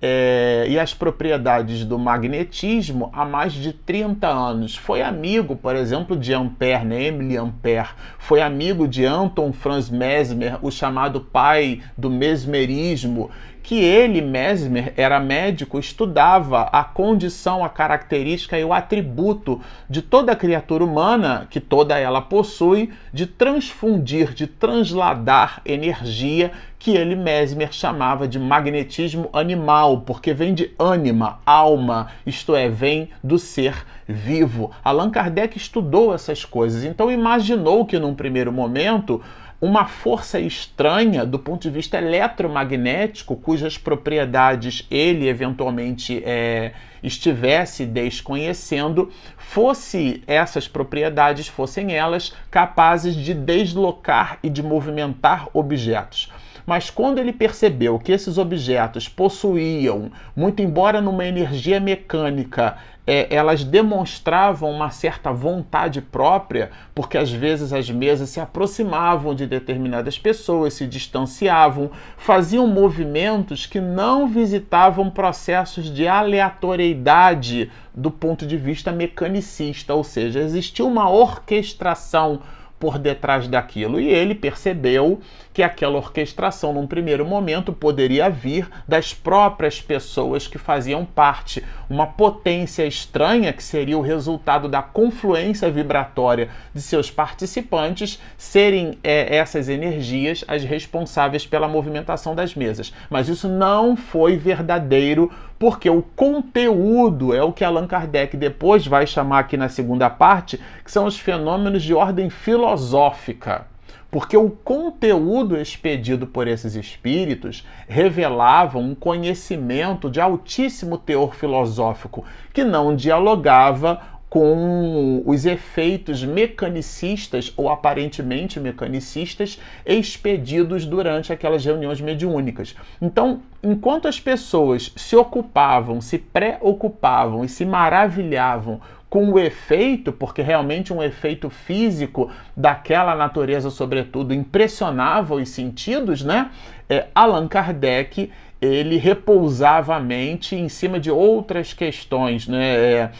é, 0.00 0.66
e 0.68 0.78
as 0.78 0.94
propriedades 0.94 1.84
do 1.84 1.98
magnetismo 1.98 3.10
há 3.12 3.24
mais 3.24 3.52
de 3.52 3.72
30 3.72 4.28
anos. 4.28 4.76
Foi 4.76 5.02
amigo, 5.02 5.56
por 5.56 5.74
exemplo, 5.74 6.16
de 6.16 6.32
Ampère, 6.32 6.84
né? 6.84 7.04
Emily 7.04 7.36
Ampère. 7.36 7.90
Foi 8.18 8.40
amigo 8.40 8.86
de 8.86 9.04
Anton 9.04 9.52
Franz 9.52 9.90
Mesmer, 9.90 10.58
o 10.62 10.70
chamado 10.70 11.20
pai 11.20 11.82
do 11.96 12.08
mesmerismo, 12.08 13.30
que 13.68 13.84
ele, 13.84 14.22
Mesmer, 14.22 14.94
era 14.96 15.20
médico, 15.20 15.78
estudava 15.78 16.70
a 16.72 16.82
condição, 16.82 17.62
a 17.62 17.68
característica 17.68 18.58
e 18.58 18.64
o 18.64 18.72
atributo 18.72 19.60
de 19.90 20.00
toda 20.00 20.34
criatura 20.34 20.82
humana, 20.82 21.46
que 21.50 21.60
toda 21.60 21.98
ela 21.98 22.22
possui, 22.22 22.90
de 23.12 23.26
transfundir, 23.26 24.32
de 24.32 24.46
transladar 24.46 25.60
energia, 25.66 26.50
que 26.78 26.92
ele, 26.92 27.14
Mesmer, 27.14 27.70
chamava 27.70 28.26
de 28.26 28.38
magnetismo 28.38 29.28
animal, 29.34 30.00
porque 30.00 30.32
vem 30.32 30.54
de 30.54 30.70
ânima, 30.78 31.38
alma, 31.44 32.08
isto 32.24 32.56
é, 32.56 32.70
vem 32.70 33.10
do 33.22 33.38
ser 33.38 33.84
vivo. 34.06 34.70
Allan 34.82 35.10
Kardec 35.10 35.58
estudou 35.58 36.14
essas 36.14 36.42
coisas, 36.42 36.84
então 36.84 37.12
imaginou 37.12 37.84
que 37.84 37.98
num 37.98 38.14
primeiro 38.14 38.50
momento 38.50 39.20
uma 39.60 39.86
força 39.86 40.38
estranha 40.38 41.26
do 41.26 41.38
ponto 41.38 41.62
de 41.62 41.70
vista 41.70 41.98
eletromagnético, 41.98 43.34
cujas 43.34 43.76
propriedades 43.76 44.86
ele 44.90 45.28
eventualmente 45.28 46.22
é, 46.24 46.72
estivesse 47.02 47.84
desconhecendo, 47.84 49.10
fosse 49.36 50.22
essas 50.26 50.68
propriedades, 50.68 51.48
fossem 51.48 51.92
elas 51.92 52.32
capazes 52.50 53.16
de 53.16 53.34
deslocar 53.34 54.38
e 54.42 54.48
de 54.48 54.62
movimentar 54.62 55.48
objetos. 55.52 56.30
Mas 56.68 56.90
quando 56.90 57.16
ele 57.16 57.32
percebeu 57.32 57.98
que 57.98 58.12
esses 58.12 58.36
objetos 58.36 59.08
possuíam, 59.08 60.12
muito 60.36 60.60
embora 60.60 61.00
numa 61.00 61.24
energia 61.24 61.80
mecânica, 61.80 62.76
é, 63.06 63.34
elas 63.34 63.64
demonstravam 63.64 64.70
uma 64.70 64.90
certa 64.90 65.32
vontade 65.32 66.02
própria, 66.02 66.70
porque 66.94 67.16
às 67.16 67.32
vezes 67.32 67.72
as 67.72 67.90
mesas 67.90 68.28
se 68.28 68.38
aproximavam 68.38 69.34
de 69.34 69.46
determinadas 69.46 70.18
pessoas, 70.18 70.74
se 70.74 70.86
distanciavam, 70.86 71.90
faziam 72.18 72.66
movimentos 72.66 73.64
que 73.64 73.80
não 73.80 74.28
visitavam 74.28 75.08
processos 75.08 75.90
de 75.90 76.06
aleatoriedade 76.06 77.70
do 77.94 78.10
ponto 78.10 78.46
de 78.46 78.58
vista 78.58 78.92
mecanicista, 78.92 79.94
ou 79.94 80.04
seja, 80.04 80.40
existia 80.40 80.84
uma 80.84 81.08
orquestração 81.08 82.42
por 82.78 82.98
detrás 82.98 83.48
daquilo. 83.48 84.00
E 84.00 84.08
ele 84.08 84.34
percebeu 84.34 85.20
que 85.58 85.62
aquela 85.64 85.96
orquestração, 85.96 86.72
num 86.72 86.86
primeiro 86.86 87.26
momento, 87.26 87.72
poderia 87.72 88.30
vir 88.30 88.68
das 88.86 89.12
próprias 89.12 89.80
pessoas 89.80 90.46
que 90.46 90.56
faziam 90.56 91.04
parte, 91.04 91.64
uma 91.90 92.06
potência 92.06 92.86
estranha 92.86 93.52
que 93.52 93.64
seria 93.64 93.98
o 93.98 94.00
resultado 94.00 94.68
da 94.68 94.80
confluência 94.82 95.68
vibratória 95.68 96.48
de 96.72 96.80
seus 96.80 97.10
participantes 97.10 98.20
serem 98.36 99.00
é, 99.02 99.34
essas 99.34 99.68
energias 99.68 100.44
as 100.46 100.62
responsáveis 100.62 101.44
pela 101.44 101.66
movimentação 101.66 102.36
das 102.36 102.54
mesas. 102.54 102.94
Mas 103.10 103.28
isso 103.28 103.48
não 103.48 103.96
foi 103.96 104.36
verdadeiro 104.36 105.28
porque 105.58 105.90
o 105.90 106.02
conteúdo 106.14 107.34
é 107.34 107.42
o 107.42 107.52
que 107.52 107.64
Allan 107.64 107.88
Kardec 107.88 108.36
depois 108.36 108.86
vai 108.86 109.08
chamar 109.08 109.40
aqui 109.40 109.56
na 109.56 109.68
segunda 109.68 110.08
parte, 110.08 110.60
que 110.84 110.92
são 110.92 111.04
os 111.04 111.18
fenômenos 111.18 111.82
de 111.82 111.94
ordem 111.94 112.30
filosófica. 112.30 113.66
Porque 114.10 114.36
o 114.36 114.50
conteúdo 114.50 115.56
expedido 115.56 116.26
por 116.26 116.48
esses 116.48 116.74
espíritos 116.74 117.66
revelava 117.86 118.78
um 118.78 118.94
conhecimento 118.94 120.10
de 120.10 120.20
altíssimo 120.20 120.96
teor 120.96 121.34
filosófico 121.34 122.24
que 122.52 122.64
não 122.64 122.96
dialogava 122.96 124.18
com 124.28 125.22
os 125.24 125.46
efeitos 125.46 126.22
mecanicistas 126.22 127.52
ou 127.56 127.70
aparentemente 127.70 128.60
mecanicistas 128.60 129.58
expedidos 129.86 130.84
durante 130.84 131.32
aquelas 131.32 131.64
reuniões 131.64 132.00
mediúnicas. 132.00 132.74
Então, 133.00 133.40
enquanto 133.62 134.06
as 134.06 134.20
pessoas 134.20 134.92
se 134.96 135.16
ocupavam, 135.16 136.00
se 136.00 136.18
preocupavam 136.18 137.44
e 137.44 137.48
se 137.48 137.64
maravilhavam 137.64 138.80
com 139.08 139.30
o 139.30 139.38
efeito, 139.38 140.12
porque 140.12 140.42
realmente 140.42 140.92
um 140.92 141.02
efeito 141.02 141.48
físico 141.48 142.30
daquela 142.56 143.14
natureza, 143.14 143.70
sobretudo, 143.70 144.34
impressionava 144.34 145.34
os 145.34 145.48
sentidos, 145.48 146.22
né? 146.22 146.50
É, 146.88 147.06
Allan 147.14 147.48
Kardec 147.48 148.30
ele 148.60 148.96
repousava 148.96 149.94
a 149.94 150.00
mente 150.00 150.56
em 150.56 150.68
cima 150.68 150.98
de 150.98 151.10
outras 151.10 151.72
questões, 151.72 152.48
né? 152.48 152.76
É, 152.76 153.10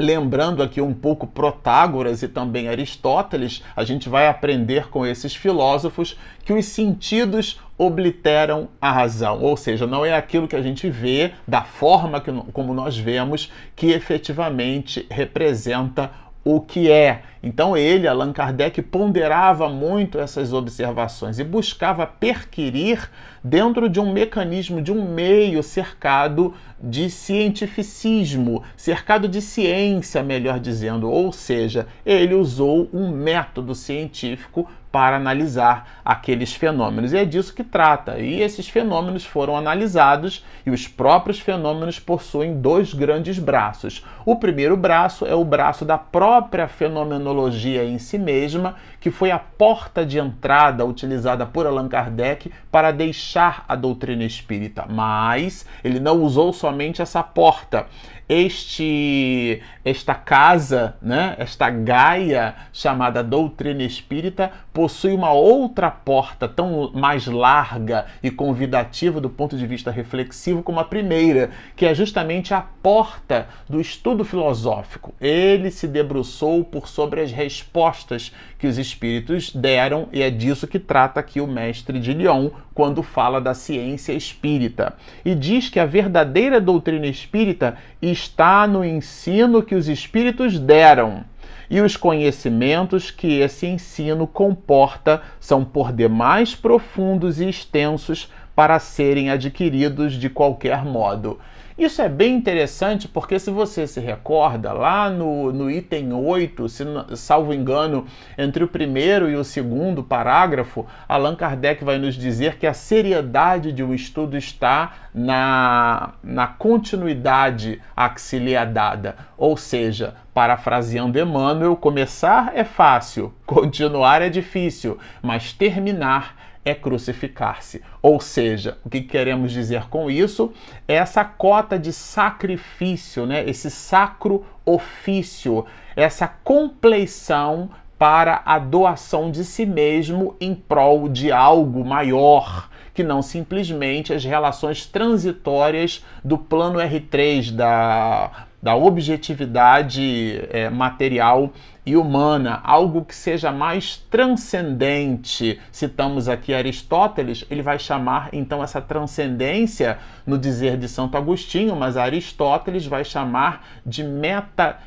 Lembrando 0.00 0.62
aqui 0.62 0.80
um 0.80 0.94
pouco 0.94 1.26
Protágoras 1.26 2.22
e 2.22 2.28
também 2.28 2.68
Aristóteles, 2.68 3.62
a 3.76 3.84
gente 3.84 4.08
vai 4.08 4.28
aprender 4.28 4.88
com 4.88 5.04
esses 5.04 5.36
filósofos 5.36 6.16
que 6.42 6.54
os 6.54 6.64
sentidos 6.64 7.60
obliteram 7.76 8.68
a 8.80 8.90
razão, 8.90 9.42
ou 9.42 9.58
seja, 9.58 9.86
não 9.86 10.02
é 10.02 10.14
aquilo 10.14 10.48
que 10.48 10.56
a 10.56 10.62
gente 10.62 10.88
vê 10.88 11.32
da 11.46 11.62
forma 11.64 12.18
que, 12.18 12.32
como 12.50 12.72
nós 12.72 12.96
vemos 12.96 13.52
que 13.76 13.88
efetivamente 13.88 15.06
representa 15.10 16.10
o 16.44 16.60
que 16.60 16.90
é. 16.90 17.22
Então 17.42 17.76
ele, 17.76 18.06
Allan 18.06 18.32
Kardec, 18.32 18.82
ponderava 18.82 19.68
muito 19.68 20.18
essas 20.18 20.52
observações 20.52 21.38
e 21.38 21.44
buscava 21.44 22.06
perquirir 22.06 23.10
dentro 23.42 23.88
de 23.88 23.98
um 23.98 24.12
mecanismo, 24.12 24.82
de 24.82 24.92
um 24.92 25.12
meio 25.12 25.62
cercado 25.62 26.52
de 26.82 27.10
cientificismo, 27.10 28.62
cercado 28.76 29.26
de 29.26 29.40
ciência, 29.40 30.22
melhor 30.22 30.60
dizendo. 30.60 31.10
Ou 31.10 31.32
seja, 31.32 31.86
ele 32.04 32.34
usou 32.34 32.88
um 32.92 33.10
método 33.10 33.74
científico 33.74 34.68
para 34.92 35.16
analisar 35.16 36.00
aqueles 36.04 36.52
fenômenos. 36.54 37.12
E 37.12 37.16
é 37.16 37.24
disso 37.24 37.54
que 37.54 37.62
trata. 37.62 38.18
E 38.18 38.40
esses 38.40 38.68
fenômenos 38.68 39.24
foram 39.24 39.56
analisados 39.56 40.44
e 40.66 40.70
os 40.70 40.88
próprios 40.88 41.38
fenômenos 41.38 41.98
possuem 41.98 42.60
dois 42.60 42.92
grandes 42.92 43.38
braços. 43.38 44.04
O 44.26 44.36
primeiro 44.36 44.76
braço 44.76 45.24
é 45.24 45.34
o 45.34 45.44
braço 45.44 45.84
da 45.84 45.96
própria 45.96 46.66
fenomenologia 46.68 47.84
em 47.84 47.98
si 47.98 48.18
mesma, 48.18 48.76
que 49.00 49.10
foi 49.10 49.30
a 49.30 49.38
porta 49.38 50.04
de 50.04 50.18
entrada 50.18 50.84
utilizada 50.84 51.46
por 51.46 51.66
Allan 51.66 51.88
Kardec 51.88 52.52
para 52.70 52.90
deixar 52.90 53.64
a 53.68 53.76
doutrina 53.76 54.24
espírita. 54.24 54.86
Mas 54.88 55.66
ele 55.84 56.00
não 56.00 56.22
usou 56.22 56.52
somente 56.52 57.00
essa 57.00 57.22
porta 57.22 57.86
este 58.30 59.60
esta 59.84 60.14
casa, 60.14 60.94
né, 61.02 61.34
esta 61.36 61.68
Gaia 61.68 62.54
chamada 62.72 63.24
doutrina 63.24 63.82
espírita, 63.82 64.52
possui 64.80 65.12
uma 65.12 65.30
outra 65.30 65.90
porta 65.90 66.48
tão 66.48 66.90
mais 66.94 67.26
larga 67.26 68.06
e 68.22 68.30
convidativa 68.30 69.20
do 69.20 69.28
ponto 69.28 69.54
de 69.54 69.66
vista 69.66 69.90
reflexivo 69.90 70.62
como 70.62 70.80
a 70.80 70.84
primeira, 70.84 71.50
que 71.76 71.84
é 71.84 71.94
justamente 71.94 72.54
a 72.54 72.62
porta 72.82 73.46
do 73.68 73.78
estudo 73.78 74.24
filosófico. 74.24 75.12
Ele 75.20 75.70
se 75.70 75.86
debruçou 75.86 76.64
por 76.64 76.88
sobre 76.88 77.20
as 77.20 77.30
respostas 77.30 78.32
que 78.58 78.66
os 78.66 78.78
espíritos 78.78 79.54
deram 79.54 80.08
e 80.14 80.22
é 80.22 80.30
disso 80.30 80.66
que 80.66 80.78
trata 80.78 81.20
aqui 81.20 81.42
o 81.42 81.46
mestre 81.46 82.00
de 82.00 82.14
Lyon 82.14 82.48
quando 82.72 83.02
fala 83.02 83.38
da 83.38 83.52
ciência 83.52 84.14
espírita. 84.14 84.96
E 85.22 85.34
diz 85.34 85.68
que 85.68 85.78
a 85.78 85.84
verdadeira 85.84 86.58
doutrina 86.58 87.06
espírita 87.06 87.76
está 88.00 88.66
no 88.66 88.82
ensino 88.82 89.62
que 89.62 89.74
os 89.74 89.88
espíritos 89.88 90.58
deram 90.58 91.28
e 91.68 91.80
os 91.80 91.96
conhecimentos 91.96 93.10
que 93.10 93.40
esse 93.40 93.66
ensino 93.66 94.26
comporta 94.26 95.22
são 95.38 95.64
por 95.64 95.92
demais 95.92 96.54
profundos 96.54 97.40
e 97.40 97.48
extensos 97.48 98.30
para 98.54 98.78
serem 98.78 99.30
adquiridos 99.30 100.14
de 100.14 100.28
qualquer 100.28 100.84
modo. 100.84 101.38
Isso 101.80 102.02
é 102.02 102.10
bem 102.10 102.34
interessante 102.34 103.08
porque, 103.08 103.38
se 103.38 103.50
você 103.50 103.86
se 103.86 104.00
recorda, 104.00 104.70
lá 104.70 105.08
no, 105.08 105.50
no 105.50 105.70
item 105.70 106.12
8, 106.12 106.68
se 106.68 106.84
salvo 107.16 107.54
engano, 107.54 108.04
entre 108.36 108.62
o 108.62 108.68
primeiro 108.68 109.30
e 109.30 109.34
o 109.34 109.42
segundo 109.42 110.04
parágrafo, 110.04 110.84
Allan 111.08 111.34
Kardec 111.34 111.82
vai 111.82 111.96
nos 111.96 112.16
dizer 112.16 112.58
que 112.58 112.66
a 112.66 112.74
seriedade 112.74 113.72
de 113.72 113.82
um 113.82 113.94
estudo 113.94 114.36
está 114.36 114.92
na, 115.14 116.12
na 116.22 116.48
continuidade 116.48 117.80
a 117.96 118.10
que 118.10 118.20
se 118.20 118.38
lhe 118.38 118.52
é 118.52 118.66
dada. 118.66 119.16
Ou 119.38 119.56
seja, 119.56 120.16
parafraseando 120.34 121.18
Emmanuel, 121.18 121.74
começar 121.76 122.52
é 122.54 122.62
fácil, 122.62 123.32
continuar 123.46 124.20
é 124.20 124.28
difícil, 124.28 124.98
mas 125.22 125.54
terminar 125.54 126.49
é 126.64 126.74
crucificar-se. 126.74 127.82
Ou 128.02 128.20
seja, 128.20 128.78
o 128.84 128.90
que 128.90 129.00
queremos 129.00 129.52
dizer 129.52 129.88
com 129.88 130.10
isso 130.10 130.52
é 130.86 130.94
essa 130.94 131.24
cota 131.24 131.78
de 131.78 131.92
sacrifício, 131.92 133.26
né? 133.26 133.44
esse 133.48 133.70
sacro 133.70 134.44
ofício, 134.64 135.64
essa 135.96 136.28
compleição 136.28 137.70
para 137.98 138.42
a 138.46 138.58
doação 138.58 139.30
de 139.30 139.44
si 139.44 139.66
mesmo 139.66 140.34
em 140.40 140.54
prol 140.54 141.08
de 141.08 141.30
algo 141.30 141.84
maior 141.84 142.70
que 142.94 143.02
não 143.02 143.22
simplesmente 143.22 144.12
as 144.12 144.24
relações 144.24 144.86
transitórias 144.86 146.04
do 146.24 146.36
plano 146.36 146.78
R3 146.78 147.52
da, 147.52 148.46
da 148.62 148.74
objetividade 148.74 150.42
é, 150.50 150.68
material 150.68 151.50
e 151.84 151.96
humana, 151.96 152.60
algo 152.62 153.04
que 153.04 153.14
seja 153.14 153.50
mais 153.50 153.96
transcendente. 154.10 155.60
Citamos 155.72 156.28
aqui 156.28 156.52
Aristóteles, 156.52 157.44
ele 157.50 157.62
vai 157.62 157.78
chamar 157.78 158.28
então 158.32 158.62
essa 158.62 158.80
transcendência 158.80 159.98
no 160.26 160.36
dizer 160.36 160.76
de 160.76 160.88
Santo 160.88 161.16
Agostinho, 161.16 161.74
mas 161.74 161.96
Aristóteles 161.96 162.86
vai 162.86 163.04
chamar 163.04 163.66
de 163.84 164.04
metafísico. 164.04 164.80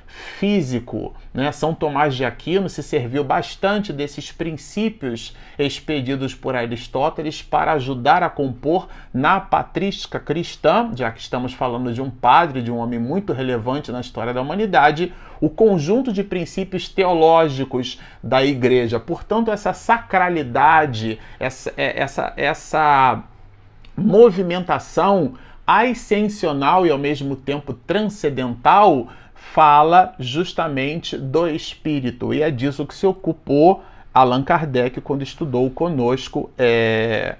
Né? 1.33 1.51
São 1.51 1.73
Tomás 1.73 2.15
de 2.15 2.23
Aquino 2.23 2.69
se 2.69 2.83
serviu 2.83 3.23
bastante 3.23 3.91
desses 3.91 4.31
princípios 4.31 5.35
expedidos 5.57 6.35
por 6.35 6.55
Aristóteles 6.55 7.41
para 7.41 7.73
ajudar 7.73 8.21
a 8.21 8.29
compor 8.29 8.88
na 9.13 9.39
patrística 9.39 10.19
cristã, 10.19 10.91
já 10.95 11.12
que 11.12 11.19
estamos 11.19 11.53
falando 11.53 11.91
de 11.91 12.01
um 12.01 12.09
padre, 12.09 12.62
de 12.62 12.71
um 12.71 12.77
homem 12.77 13.00
muito 13.00 13.33
relevante 13.33 13.91
na 13.91 14.01
história 14.01 14.33
da 14.33 14.41
humanidade, 14.41 15.12
o 15.41 15.50
conjunto 15.50 16.13
de 16.13 16.23
princípios 16.23 16.82
teológicos 16.87 17.99
da 18.21 18.43
igreja. 18.43 18.99
Portanto, 18.99 19.51
essa 19.51 19.73
sacralidade, 19.73 21.19
essa, 21.39 21.73
é, 21.77 22.01
essa, 22.01 22.33
essa 22.35 23.23
movimentação 23.95 25.33
ascensional 25.65 26.85
e 26.85 26.91
ao 26.91 26.97
mesmo 26.97 27.35
tempo 27.35 27.73
transcendental 27.73 29.07
fala 29.33 30.15
justamente 30.19 31.17
do 31.17 31.47
espírito. 31.47 32.33
E 32.33 32.41
é 32.41 32.49
disso 32.49 32.85
que 32.85 32.95
se 32.95 33.05
ocupou 33.05 33.83
Allan 34.13 34.43
Kardec 34.43 35.01
quando 35.01 35.21
estudou 35.21 35.69
conosco 35.69 36.51
é, 36.57 37.35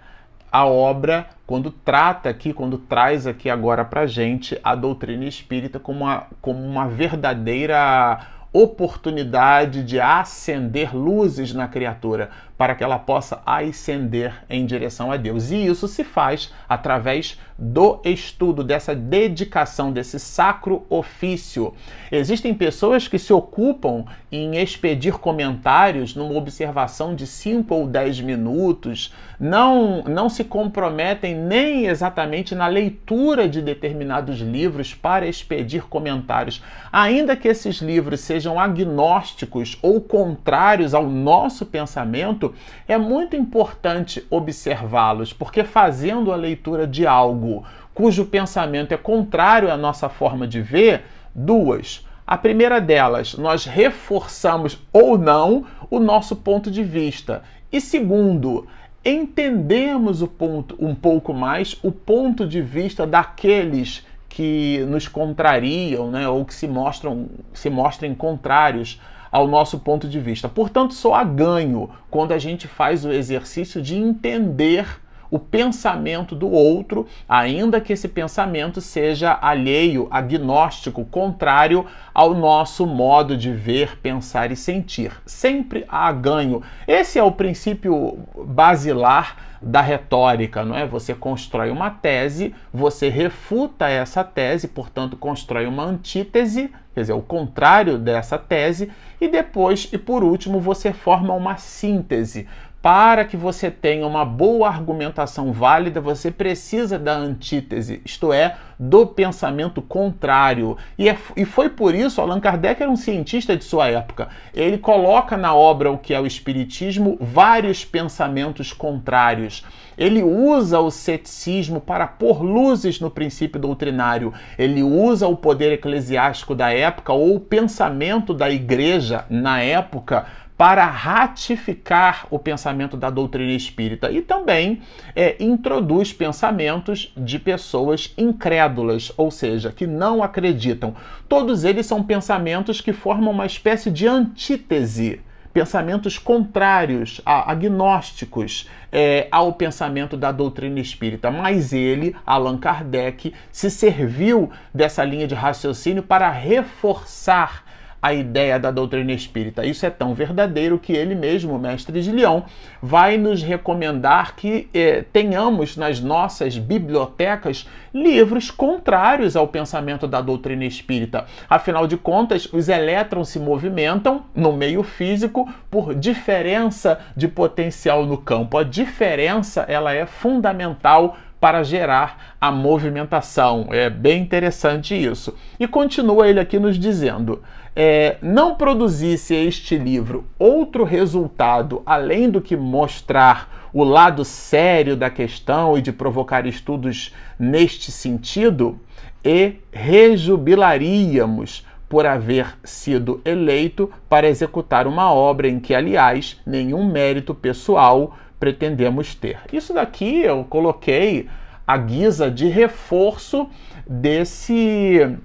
a 0.52 0.66
obra, 0.66 1.28
quando 1.46 1.72
trata 1.72 2.30
aqui, 2.30 2.54
quando 2.54 2.78
traz 2.78 3.26
aqui 3.26 3.50
agora 3.50 3.84
para 3.84 4.06
gente 4.06 4.60
a 4.64 4.76
doutrina 4.76 5.26
espírita 5.26 5.80
como 5.80 6.02
uma, 6.06 6.28
como 6.42 6.64
uma 6.64 6.88
verdadeira 6.88 8.20
oportunidade 8.54 9.84
de 9.84 10.00
acender 10.00 10.96
luzes 10.96 11.54
na 11.54 11.68
criatura, 11.68 12.30
para 12.58 12.76
que 12.76 12.84
ela 12.84 13.00
possa 13.00 13.42
ascender 13.46 14.34
em 14.50 14.66
direção 14.66 15.12
a 15.12 15.18
Deus. 15.18 15.52
E 15.52 15.66
isso 15.66 15.88
se 15.88 16.04
faz 16.04 16.54
através 16.68 17.38
do 17.58 18.02
estudo, 18.04 18.64
dessa 18.64 18.96
dedicação, 18.96 19.92
desse 19.92 20.20
sacro 20.20 20.86
ofício. 20.90 21.74
Existem 22.12 22.54
pessoas 22.54 23.08
que 23.08 23.20
se 23.20 23.32
ocupam 23.32 24.06
em 24.32 24.58
expedir 24.58 25.14
comentários 25.14 26.16
numa 26.16 26.36
observação 26.36 27.16
de 27.16 27.28
5 27.28 27.74
ou 27.74 27.88
10 27.88 28.22
minutos, 28.22 29.14
não, 29.40 30.04
não 30.04 30.30
se 30.30 30.44
comprometem 30.44 31.36
nem 31.36 31.86
exatamente 31.86 32.56
na 32.56 32.68
leitura 32.68 33.48
de 33.48 33.62
determinados 33.62 34.40
livros 34.40 34.94
para 34.94 35.28
expedir 35.28 35.84
comentários, 35.84 36.64
ainda 36.92 37.36
que 37.36 37.48
esses 37.48 37.78
livros 37.78 38.22
sejam 38.22 38.60
agnósticos 38.60 39.78
ou 39.82 40.02
contrários 40.02 40.94
ao 40.94 41.08
nosso 41.08 41.66
pensamento 41.66 42.43
é 42.88 42.98
muito 42.98 43.36
importante 43.36 44.26
observá-los, 44.30 45.32
porque 45.32 45.64
fazendo 45.64 46.32
a 46.32 46.36
leitura 46.36 46.88
de 46.88 47.06
algo 47.06 47.64
cujo 47.94 48.26
pensamento 48.26 48.94
é 48.94 48.98
contrário 48.98 49.72
à 49.72 49.78
nossa 49.78 50.10
forma 50.10 50.48
de 50.48 50.62
ver, 50.62 51.04
duas. 51.34 52.06
A 52.26 52.38
primeira 52.38 52.80
delas, 52.80 53.36
nós 53.36 53.66
reforçamos 53.66 54.80
ou 54.92 55.18
não 55.18 55.66
o 55.90 56.00
nosso 56.00 56.36
ponto 56.36 56.72
de 56.72 56.84
vista. 56.84 57.44
E 57.72 57.80
segundo, 57.80 58.66
entendemos 59.04 60.22
o 60.22 60.28
ponto, 60.28 60.76
um 60.80 60.96
pouco 60.96 61.34
mais 61.34 61.78
o 61.84 61.92
ponto 61.92 62.48
de 62.48 62.62
vista 62.62 63.06
daqueles 63.06 64.06
que 64.30 64.84
nos 64.88 65.08
contrariam, 65.08 66.10
né, 66.10 66.28
ou 66.28 66.44
que 66.44 66.56
se 66.56 66.68
mostram 66.68 67.28
se 67.54 67.70
mostrem 67.70 68.16
contrários 68.16 69.00
ao 69.34 69.48
nosso 69.48 69.80
ponto 69.80 70.08
de 70.08 70.20
vista. 70.20 70.48
Portanto, 70.48 70.94
só 70.94 71.16
há 71.16 71.24
ganho 71.24 71.90
quando 72.12 72.34
a 72.34 72.38
gente 72.38 72.68
faz 72.68 73.04
o 73.04 73.12
exercício 73.12 73.82
de 73.82 73.96
entender 73.96 75.02
o 75.34 75.40
pensamento 75.40 76.36
do 76.36 76.48
outro, 76.48 77.08
ainda 77.28 77.82
que 77.82 77.92
esse 77.92 78.08
pensamento 78.08 78.80
seja 78.80 79.36
alheio, 79.42 80.08
agnóstico, 80.12 81.04
contrário 81.06 81.88
ao 82.14 82.36
nosso 82.36 82.86
modo 82.86 83.36
de 83.36 83.52
ver, 83.52 83.98
pensar 83.98 84.52
e 84.52 84.56
sentir. 84.56 85.12
Sempre 85.26 85.86
há 85.90 86.12
ganho. 86.12 86.62
Esse 86.88 87.18
é 87.18 87.24
o 87.24 87.32
princípio 87.32 88.20
basilar 88.46 89.36
da 89.60 89.82
retórica, 89.82 90.64
não 90.64 90.76
é? 90.76 90.86
Você 90.86 91.16
constrói 91.16 91.72
uma 91.72 91.90
tese, 91.90 92.54
você 92.72 93.10
refuta 93.10 93.88
essa 93.88 94.24
tese, 94.24 94.68
portanto, 94.68 95.18
constrói 95.18 95.66
uma 95.66 95.84
antítese, 95.84 96.70
quer 96.94 97.02
dizer, 97.02 97.14
o 97.14 97.22
contrário 97.24 97.98
dessa 97.98 98.38
tese, 98.38 98.92
e 99.20 99.28
depois, 99.28 99.90
e 99.92 99.98
por 99.98 100.24
último, 100.24 100.60
você 100.60 100.94
forma 100.94 101.34
uma 101.34 101.58
síntese. 101.58 102.48
Para 102.84 103.24
que 103.24 103.38
você 103.38 103.72
tenha 103.72 104.06
uma 104.06 104.26
boa 104.26 104.68
argumentação 104.68 105.54
válida, 105.54 106.02
você 106.02 106.30
precisa 106.30 107.00
da 107.00 107.16
antítese, 107.16 108.02
isto 108.04 108.34
é, 108.34 108.58
do 108.78 109.08
pensamento 109.08 109.82
contrário. 109.82 110.78
E, 110.98 111.08
é, 111.08 111.18
e 111.38 111.46
foi 111.46 111.70
por 111.70 111.96
isso, 111.96 112.20
Allan 112.20 112.42
Kardec 112.42 112.82
era 112.82 112.92
um 112.92 112.98
cientista 112.98 113.56
de 113.56 113.64
sua 113.64 113.88
época. 113.88 114.28
Ele 114.54 114.78
coloca 114.78 115.38
na 115.38 115.56
obra 115.56 115.90
o 115.90 115.98
que 115.98 116.14
é 116.14 116.20
o 116.20 116.28
Espiritismo 116.28 117.18
vários 117.22 117.86
pensamentos 117.86 118.74
contrários. 118.74 119.66
Ele 119.98 120.22
usa 120.22 120.80
o 120.80 120.92
ceticismo 120.92 121.80
para 121.80 122.06
pôr 122.06 122.42
luzes 122.42 123.00
no 123.00 123.10
princípio 123.10 123.62
doutrinário. 123.62 124.34
Ele 124.58 124.84
usa 124.84 125.26
o 125.26 125.38
poder 125.38 125.72
eclesiástico 125.72 126.54
da 126.54 126.70
época 126.70 127.14
ou 127.14 127.36
o 127.36 127.40
pensamento 127.40 128.34
da 128.34 128.50
igreja 128.50 129.24
na 129.30 129.62
época 129.62 130.26
para 130.64 130.86
ratificar 130.86 132.26
o 132.30 132.40
pensamento 132.40 132.96
da 132.96 133.10
doutrina 133.10 133.52
espírita 133.52 134.10
e 134.10 134.22
também 134.22 134.82
é, 135.14 135.36
introduz 135.44 136.14
pensamentos 136.14 137.12
de 137.18 137.38
pessoas 137.38 138.14
incrédulas, 138.18 139.12
ou 139.18 139.30
seja, 139.30 139.74
que 139.74 139.86
não 139.86 140.24
acreditam. 140.24 140.96
Todos 141.28 141.66
eles 141.66 141.86
são 141.86 142.02
pensamentos 142.02 142.80
que 142.80 142.94
formam 142.94 143.34
uma 143.34 143.46
espécie 143.46 143.92
de 143.92 144.08
antítese 144.08 145.20
pensamentos 145.54 146.18
contrários, 146.18 147.22
agnósticos 147.26 148.68
é, 148.92 149.28
ao 149.30 149.54
pensamento 149.54 150.16
da 150.18 150.32
doutrina 150.32 150.80
espírita. 150.80 151.30
Mas 151.30 151.74
ele, 151.74 152.16
Allan 152.26 152.58
Kardec, 152.58 153.34
se 153.52 153.70
serviu 153.70 154.50
dessa 154.74 155.04
linha 155.04 155.28
de 155.28 155.36
raciocínio 155.36 156.02
para 156.02 156.32
reforçar 156.32 157.66
a 158.04 158.14
ideia 158.14 158.60
da 158.60 158.70
doutrina 158.70 159.14
espírita. 159.14 159.66
Isso 159.66 159.86
é 159.86 159.90
tão 159.90 160.14
verdadeiro 160.14 160.78
que 160.78 160.92
ele 160.92 161.16
mesmo, 161.16 161.58
mestre 161.58 162.02
de 162.02 162.12
Leão, 162.12 162.44
vai 162.82 163.18
nos 163.18 163.42
recomendar 163.42 164.36
que 164.36 164.68
eh, 164.74 165.06
tenhamos 165.14 165.78
nas 165.78 166.02
nossas 166.02 166.58
bibliotecas 166.58 167.66
livros 167.94 168.52
contrários 168.52 169.38
ao 169.38 169.48
pensamento 169.48 170.06
da 170.06 170.20
doutrina 170.20 170.66
espírita. 170.66 171.26
Afinal 171.50 171.88
de 171.88 171.96
contas, 171.96 172.46
os 172.52 172.68
elétrons 172.68 173.30
se 173.30 173.40
movimentam 173.40 174.24
no 174.36 174.52
meio 174.52 174.84
físico 174.84 175.48
por 175.72 175.96
diferença 175.96 177.00
de 177.16 177.30
potencial 177.30 178.06
no 178.06 178.18
campo. 178.18 178.58
A 178.58 178.64
diferença 178.64 179.62
ela 179.62 179.94
é 179.94 180.06
fundamental 180.06 181.16
para 181.44 181.62
gerar 181.62 182.36
a 182.40 182.50
movimentação. 182.50 183.68
É 183.70 183.90
bem 183.90 184.22
interessante 184.22 184.96
isso. 184.96 185.36
E 185.60 185.68
continua 185.68 186.30
ele 186.30 186.40
aqui 186.40 186.58
nos 186.58 186.80
dizendo: 186.80 187.44
é, 187.76 188.18
não 188.22 188.56
produzisse 188.56 189.34
este 189.34 189.78
livro 189.78 190.26
outro 190.38 190.84
resultado 190.84 191.82
além 191.86 192.30
do 192.30 192.40
que 192.40 192.56
mostrar 192.56 193.70
o 193.74 193.84
lado 193.84 194.24
sério 194.24 194.96
da 194.96 195.10
questão 195.10 195.76
e 195.78 195.82
de 195.82 195.92
provocar 195.92 196.46
estudos 196.46 197.14
neste 197.40 197.92
sentido, 197.92 198.80
e 199.26 199.56
rejubilaríamos 199.72 201.66
por 201.90 202.06
haver 202.06 202.56
sido 202.64 203.20
eleito 203.26 203.90
para 204.08 204.28
executar 204.28 204.86
uma 204.86 205.12
obra 205.12 205.48
em 205.48 205.60
que, 205.60 205.74
aliás, 205.74 206.40
nenhum 206.46 206.86
mérito 206.86 207.34
pessoal 207.34 208.16
pretendemos 208.40 209.16
ter. 209.16 209.40
Isso 209.52 209.74
daqui 209.74 210.22
eu 210.22 210.44
coloquei 210.44 211.28
à 211.66 211.78
guisa 211.78 212.30
de 212.30 212.48
reforço 212.48 213.48
desse 213.88 215.18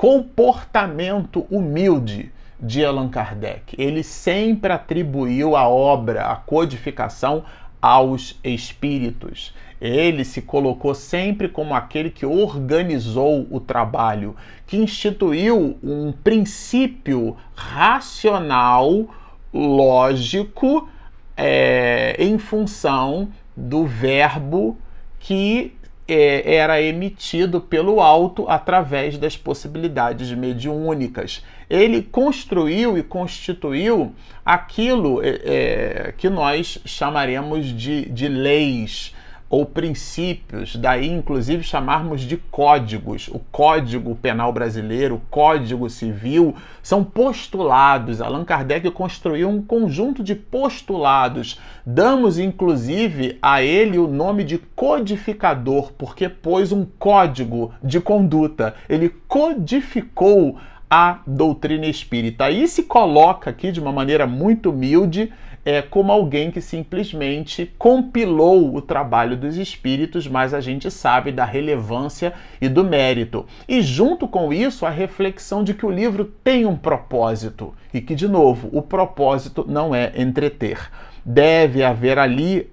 comportamento 0.00 1.46
humilde 1.50 2.32
de 2.58 2.82
Allan 2.82 3.10
Kardec. 3.10 3.74
Ele 3.76 4.02
sempre 4.02 4.72
atribuiu 4.72 5.54
a 5.54 5.68
obra, 5.68 6.24
a 6.28 6.36
codificação, 6.36 7.44
aos 7.82 8.40
espíritos. 8.42 9.54
Ele 9.78 10.24
se 10.24 10.40
colocou 10.40 10.94
sempre 10.94 11.50
como 11.50 11.74
aquele 11.74 12.08
que 12.08 12.24
organizou 12.24 13.46
o 13.50 13.60
trabalho, 13.60 14.34
que 14.66 14.78
instituiu 14.78 15.78
um 15.84 16.12
princípio 16.12 17.36
racional, 17.54 19.06
lógico, 19.52 20.88
é, 21.36 22.16
em 22.18 22.38
função 22.38 23.28
do 23.54 23.84
verbo 23.84 24.78
que 25.18 25.74
é, 26.12 26.56
era 26.56 26.82
emitido 26.82 27.60
pelo 27.60 28.00
alto 28.00 28.44
através 28.48 29.16
das 29.16 29.36
possibilidades 29.36 30.32
mediúnicas. 30.32 31.44
Ele 31.68 32.02
construiu 32.02 32.98
e 32.98 33.02
constituiu 33.02 34.12
aquilo 34.44 35.22
é, 35.22 36.08
é 36.08 36.14
que 36.16 36.28
nós 36.28 36.80
chamaremos 36.84 37.66
de, 37.66 38.06
de 38.10 38.28
leis 38.28 39.14
ou 39.50 39.66
princípios, 39.66 40.76
daí 40.76 41.10
inclusive 41.10 41.64
chamarmos 41.64 42.20
de 42.20 42.36
códigos. 42.36 43.26
O 43.26 43.40
Código 43.50 44.14
Penal 44.14 44.52
Brasileiro, 44.52 45.16
o 45.16 45.22
Código 45.28 45.90
Civil, 45.90 46.54
são 46.80 47.02
postulados. 47.02 48.20
Allan 48.20 48.44
Kardec 48.44 48.88
construiu 48.92 49.48
um 49.48 49.60
conjunto 49.60 50.22
de 50.22 50.36
postulados. 50.36 51.60
Damos 51.84 52.38
inclusive 52.38 53.38
a 53.42 53.60
ele 53.60 53.98
o 53.98 54.06
nome 54.06 54.44
de 54.44 54.56
codificador, 54.56 55.92
porque 55.98 56.28
pôs 56.28 56.70
um 56.70 56.86
código 56.96 57.74
de 57.82 58.00
conduta. 58.00 58.76
Ele 58.88 59.08
codificou 59.26 60.58
a 60.88 61.20
doutrina 61.26 61.86
espírita. 61.86 62.44
Aí 62.44 62.68
se 62.68 62.84
coloca 62.84 63.50
aqui 63.50 63.72
de 63.72 63.80
uma 63.80 63.92
maneira 63.92 64.28
muito 64.28 64.70
humilde 64.70 65.32
é, 65.64 65.82
como 65.82 66.10
alguém 66.10 66.50
que 66.50 66.60
simplesmente 66.60 67.70
compilou 67.78 68.74
o 68.74 68.80
trabalho 68.80 69.36
dos 69.36 69.56
espíritos, 69.56 70.26
mas 70.26 70.54
a 70.54 70.60
gente 70.60 70.90
sabe 70.90 71.32
da 71.32 71.44
relevância 71.44 72.32
e 72.60 72.68
do 72.68 72.82
mérito. 72.82 73.46
E 73.68 73.82
junto 73.82 74.26
com 74.26 74.52
isso, 74.52 74.86
a 74.86 74.90
reflexão 74.90 75.62
de 75.62 75.74
que 75.74 75.84
o 75.84 75.90
livro 75.90 76.24
tem 76.42 76.64
um 76.64 76.76
propósito 76.76 77.74
e 77.92 78.00
que, 78.00 78.14
de 78.14 78.28
novo, 78.28 78.68
o 78.72 78.80
propósito 78.80 79.64
não 79.68 79.94
é 79.94 80.12
entreter. 80.16 80.90
Deve 81.24 81.84
haver 81.84 82.18
ali 82.18 82.70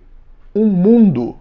um 0.56 0.66
mundo, 0.66 1.36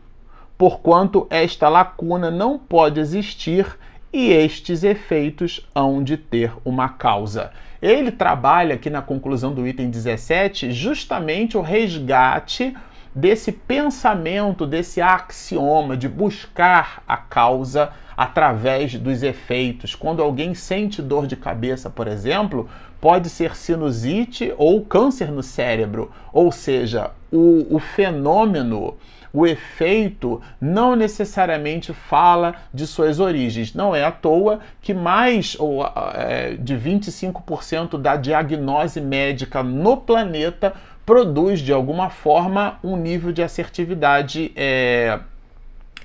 porquanto 0.59 1.27
esta 1.31 1.69
lacuna 1.69 2.31
não 2.31 2.59
pode 2.59 3.01
existir 3.01 3.79
e 4.13 4.31
estes 4.31 4.83
efeitos 4.83 5.69
hão 5.75 6.03
de 6.03 6.17
ter 6.17 6.53
uma 6.65 6.89
causa. 6.89 7.51
Ele 7.81 8.11
trabalha 8.11 8.75
aqui 8.75 8.89
na 8.89 9.03
conclusão 9.03 9.53
do 9.53 9.67
item 9.67 9.91
17 9.91 10.73
justamente 10.73 11.57
o 11.57 11.61
resgate 11.61 12.75
desse 13.15 13.51
pensamento, 13.51 14.67
desse 14.67 15.01
axioma 15.01 15.97
de 15.97 16.09
buscar 16.09 17.03
a 17.09 17.17
causa 17.17 17.91
através 18.17 18.95
dos 18.95 19.23
efeitos. 19.23 19.95
Quando 19.95 20.23
alguém 20.23 20.55
sente 20.55 21.01
dor 21.01 21.27
de 21.27 21.37
cabeça, 21.37 21.89
por 21.89 22.09
exemplo, 22.09 22.69
pode 23.01 23.29
ser 23.29 23.55
sinusite 23.55 24.53
ou 24.57 24.85
câncer 24.85 25.31
no 25.31 25.43
cérebro, 25.43 26.11
ou 26.33 26.51
seja, 26.51 27.11
o, 27.33 27.67
o 27.71 27.79
fenômeno 27.79 28.97
o 29.37 29.47
efeito 29.47 30.41
não 30.59 30.97
necessariamente 30.97 31.93
fala 31.93 32.55
de 32.73 32.87
suas 32.87 33.21
origens. 33.21 33.75
Não 33.75 33.95
é 33.95 34.03
à 34.03 34.11
toa 34.11 34.61
que 34.81 34.95
mais 34.95 35.55
ou, 35.61 35.85
é, 36.15 36.55
de 36.59 36.75
25% 36.75 38.01
da 38.01 38.17
diagnose 38.17 38.99
médica 38.99 39.63
no 39.63 39.99
planeta 39.99 40.73
produz 41.05 41.61
de 41.61 41.71
alguma 41.71 42.09
forma 42.09 42.79
um 42.83 42.97
nível 42.97 43.31
de 43.31 43.43
assertividade 43.43 44.51
é, 44.57 45.21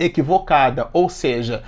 equivocada, 0.01 0.89
ou 0.91 1.09
seja, 1.09 1.63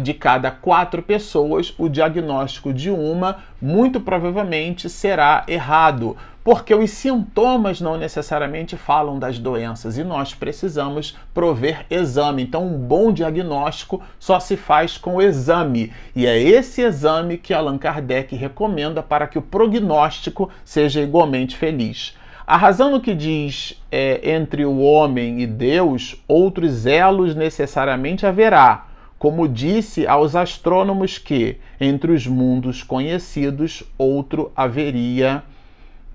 de 0.00 0.14
cada 0.14 0.50
quatro 0.50 1.02
pessoas, 1.02 1.72
o 1.78 1.88
diagnóstico 1.88 2.72
de 2.72 2.90
uma 2.90 3.38
muito 3.60 4.00
provavelmente 4.00 4.88
será 4.88 5.44
errado, 5.46 6.16
porque 6.42 6.74
os 6.74 6.90
sintomas 6.90 7.80
não 7.80 7.98
necessariamente 7.98 8.76
falam 8.76 9.18
das 9.18 9.38
doenças 9.38 9.98
e 9.98 10.04
nós 10.04 10.32
precisamos 10.32 11.16
prover 11.34 11.84
exame. 11.90 12.44
Então, 12.44 12.64
um 12.64 12.78
bom 12.78 13.12
diagnóstico 13.12 14.00
só 14.18 14.38
se 14.38 14.56
faz 14.56 14.96
com 14.96 15.16
o 15.16 15.22
exame, 15.22 15.92
e 16.14 16.26
é 16.26 16.40
esse 16.40 16.82
exame 16.82 17.36
que 17.36 17.52
Allan 17.52 17.78
Kardec 17.78 18.34
recomenda 18.34 19.02
para 19.02 19.26
que 19.26 19.38
o 19.38 19.42
prognóstico 19.42 20.48
seja 20.64 21.02
igualmente 21.02 21.56
feliz. 21.56 22.16
A 22.46 22.56
razão 22.56 22.92
no 22.92 23.00
que 23.00 23.12
diz 23.12 23.74
é, 23.90 24.30
entre 24.30 24.64
o 24.64 24.78
homem 24.78 25.40
e 25.40 25.48
Deus, 25.48 26.14
outros 26.28 26.86
elos 26.86 27.34
necessariamente 27.34 28.24
haverá, 28.24 28.86
como 29.18 29.48
disse 29.48 30.06
aos 30.06 30.36
astrônomos 30.36 31.18
que, 31.18 31.58
entre 31.80 32.12
os 32.12 32.24
mundos 32.24 32.84
conhecidos, 32.84 33.82
outro 33.98 34.52
haveria 34.54 35.42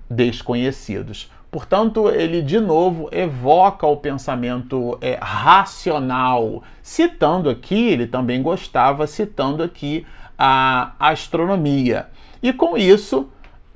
desconhecidos. 0.08 1.30
Portanto, 1.50 2.08
ele 2.08 2.40
de 2.40 2.58
novo 2.58 3.10
evoca 3.12 3.86
o 3.86 3.98
pensamento 3.98 4.96
é, 5.02 5.18
racional, 5.20 6.62
citando 6.82 7.50
aqui, 7.50 7.88
ele 7.88 8.06
também 8.06 8.40
gostava, 8.40 9.06
citando 9.06 9.62
aqui 9.62 10.06
a 10.38 10.92
astronomia. 10.98 12.06
E 12.42 12.54
com 12.54 12.74
isso, 12.74 13.28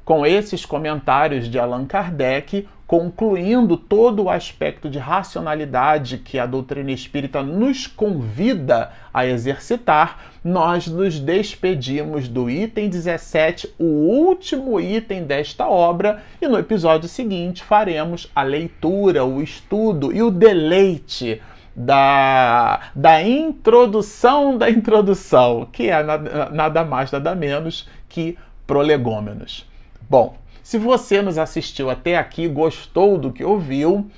com 0.06 0.24
esses 0.24 0.64
comentários 0.64 1.50
de 1.50 1.58
Allan 1.58 1.84
Kardec, 1.84 2.68
concluindo 2.86 3.76
todo 3.76 4.22
o 4.22 4.30
aspecto 4.30 4.88
de 4.88 5.00
racionalidade 5.00 6.18
que 6.18 6.38
a 6.38 6.46
doutrina 6.46 6.92
espírita 6.92 7.42
nos 7.42 7.88
convida 7.88 8.92
a 9.12 9.26
exercitar, 9.26 10.20
nós 10.44 10.86
nos 10.86 11.18
despedimos 11.18 12.28
do 12.28 12.48
item 12.48 12.88
17, 12.88 13.74
o 13.80 13.84
último 13.84 14.80
item 14.80 15.24
desta 15.24 15.68
obra, 15.68 16.22
e 16.40 16.46
no 16.46 16.56
episódio 16.56 17.08
seguinte 17.08 17.64
faremos 17.64 18.30
a 18.32 18.44
leitura, 18.44 19.24
o 19.24 19.42
estudo 19.42 20.14
e 20.14 20.22
o 20.22 20.30
deleite 20.30 21.42
da, 21.74 22.90
da 22.94 23.20
introdução 23.20 24.56
da 24.56 24.70
introdução, 24.70 25.66
que 25.72 25.90
é 25.90 26.00
nada, 26.00 26.48
nada 26.50 26.84
mais, 26.84 27.10
nada 27.10 27.34
menos 27.34 27.88
que 28.08 28.38
prolegômenos. 28.68 29.66
Bom, 30.08 30.36
se 30.62 30.78
você 30.78 31.20
nos 31.20 31.38
assistiu 31.38 31.90
até 31.90 32.16
aqui, 32.16 32.46
gostou 32.46 33.18
do 33.18 33.32
que 33.32 33.44
ouviu 33.44 34.08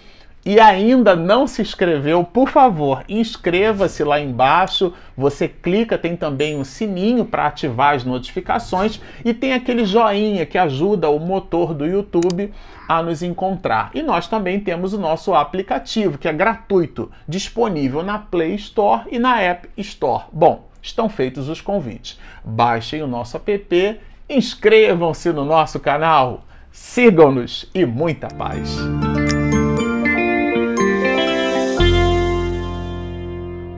e 0.45 0.59
ainda 0.59 1.15
não 1.15 1.47
se 1.47 1.61
inscreveu, 1.61 2.25
por 2.25 2.49
favor, 2.49 3.05
inscreva-se 3.09 4.03
lá 4.05 4.21
embaixo. 4.21 4.93
Você 5.17 5.49
clica, 5.49 5.99
tem 5.99 6.17
também 6.17 6.57
um 6.57 6.65
sininho 6.65 7.25
para 7.25 7.47
ativar 7.47 7.95
as 7.95 8.05
notificações 8.05 9.01
e 9.25 9.35
tem 9.35 9.53
aquele 9.53 9.85
joinha 9.85 10.47
que 10.47 10.57
ajuda 10.57 11.11
o 11.11 11.19
motor 11.19 11.75
do 11.75 11.85
YouTube 11.85 12.53
a 12.89 13.03
nos 13.03 13.23
encontrar. 13.23 13.91
E 13.95 14.03
nós 14.03 14.27
também 14.27 14.61
temos 14.61 14.93
o 14.95 14.99
nosso 14.99 15.35
aplicativo, 15.35 16.17
que 16.17 16.29
é 16.29 16.33
gratuito, 16.33 17.11
disponível 17.27 18.03
na 18.03 18.19
Play 18.19 18.55
Store 18.55 19.03
e 19.11 19.19
na 19.19 19.41
App 19.41 19.69
Store. 19.77 20.25
Bom, 20.33 20.69
estão 20.81 21.09
feitos 21.09 21.49
os 21.49 21.61
convites. 21.61 22.19
Baixem 22.45 23.03
o 23.03 23.07
nosso 23.07 23.37
app 23.37 24.01
inscrevam-se 24.29 25.33
no 25.33 25.45
nosso 25.45 25.81
canal, 25.81 26.45
sigam-nos 26.71 27.69
e 27.75 27.87
muita 27.87 28.29
paz. 28.29 28.77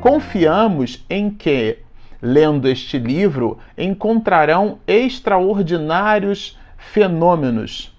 Confiamos 0.01 1.05
em 1.11 1.31
que, 1.31 1.79
lendo 2.23 2.67
este 2.67 2.99
livro, 2.99 3.59
encontrarão 3.77 4.79
extraordinários 4.87 6.59
fenômenos. 6.79 7.95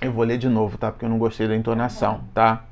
Eu 0.00 0.12
vou 0.12 0.24
ler 0.24 0.36
de 0.36 0.48
novo, 0.48 0.76
tá? 0.76 0.92
Porque 0.92 1.06
eu 1.06 1.08
não 1.08 1.18
gostei 1.18 1.48
da 1.48 1.56
entonação, 1.56 2.20
tá? 2.34 2.64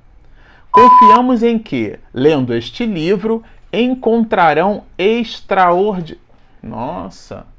Confiamos 0.71 1.43
em 1.43 1.59
que, 1.59 1.99
lendo 2.13 2.55
este 2.55 2.85
livro, 2.85 3.43
encontrarão 3.73 4.85
extraordinários. 4.99 6.23
Nossa! 6.63 7.54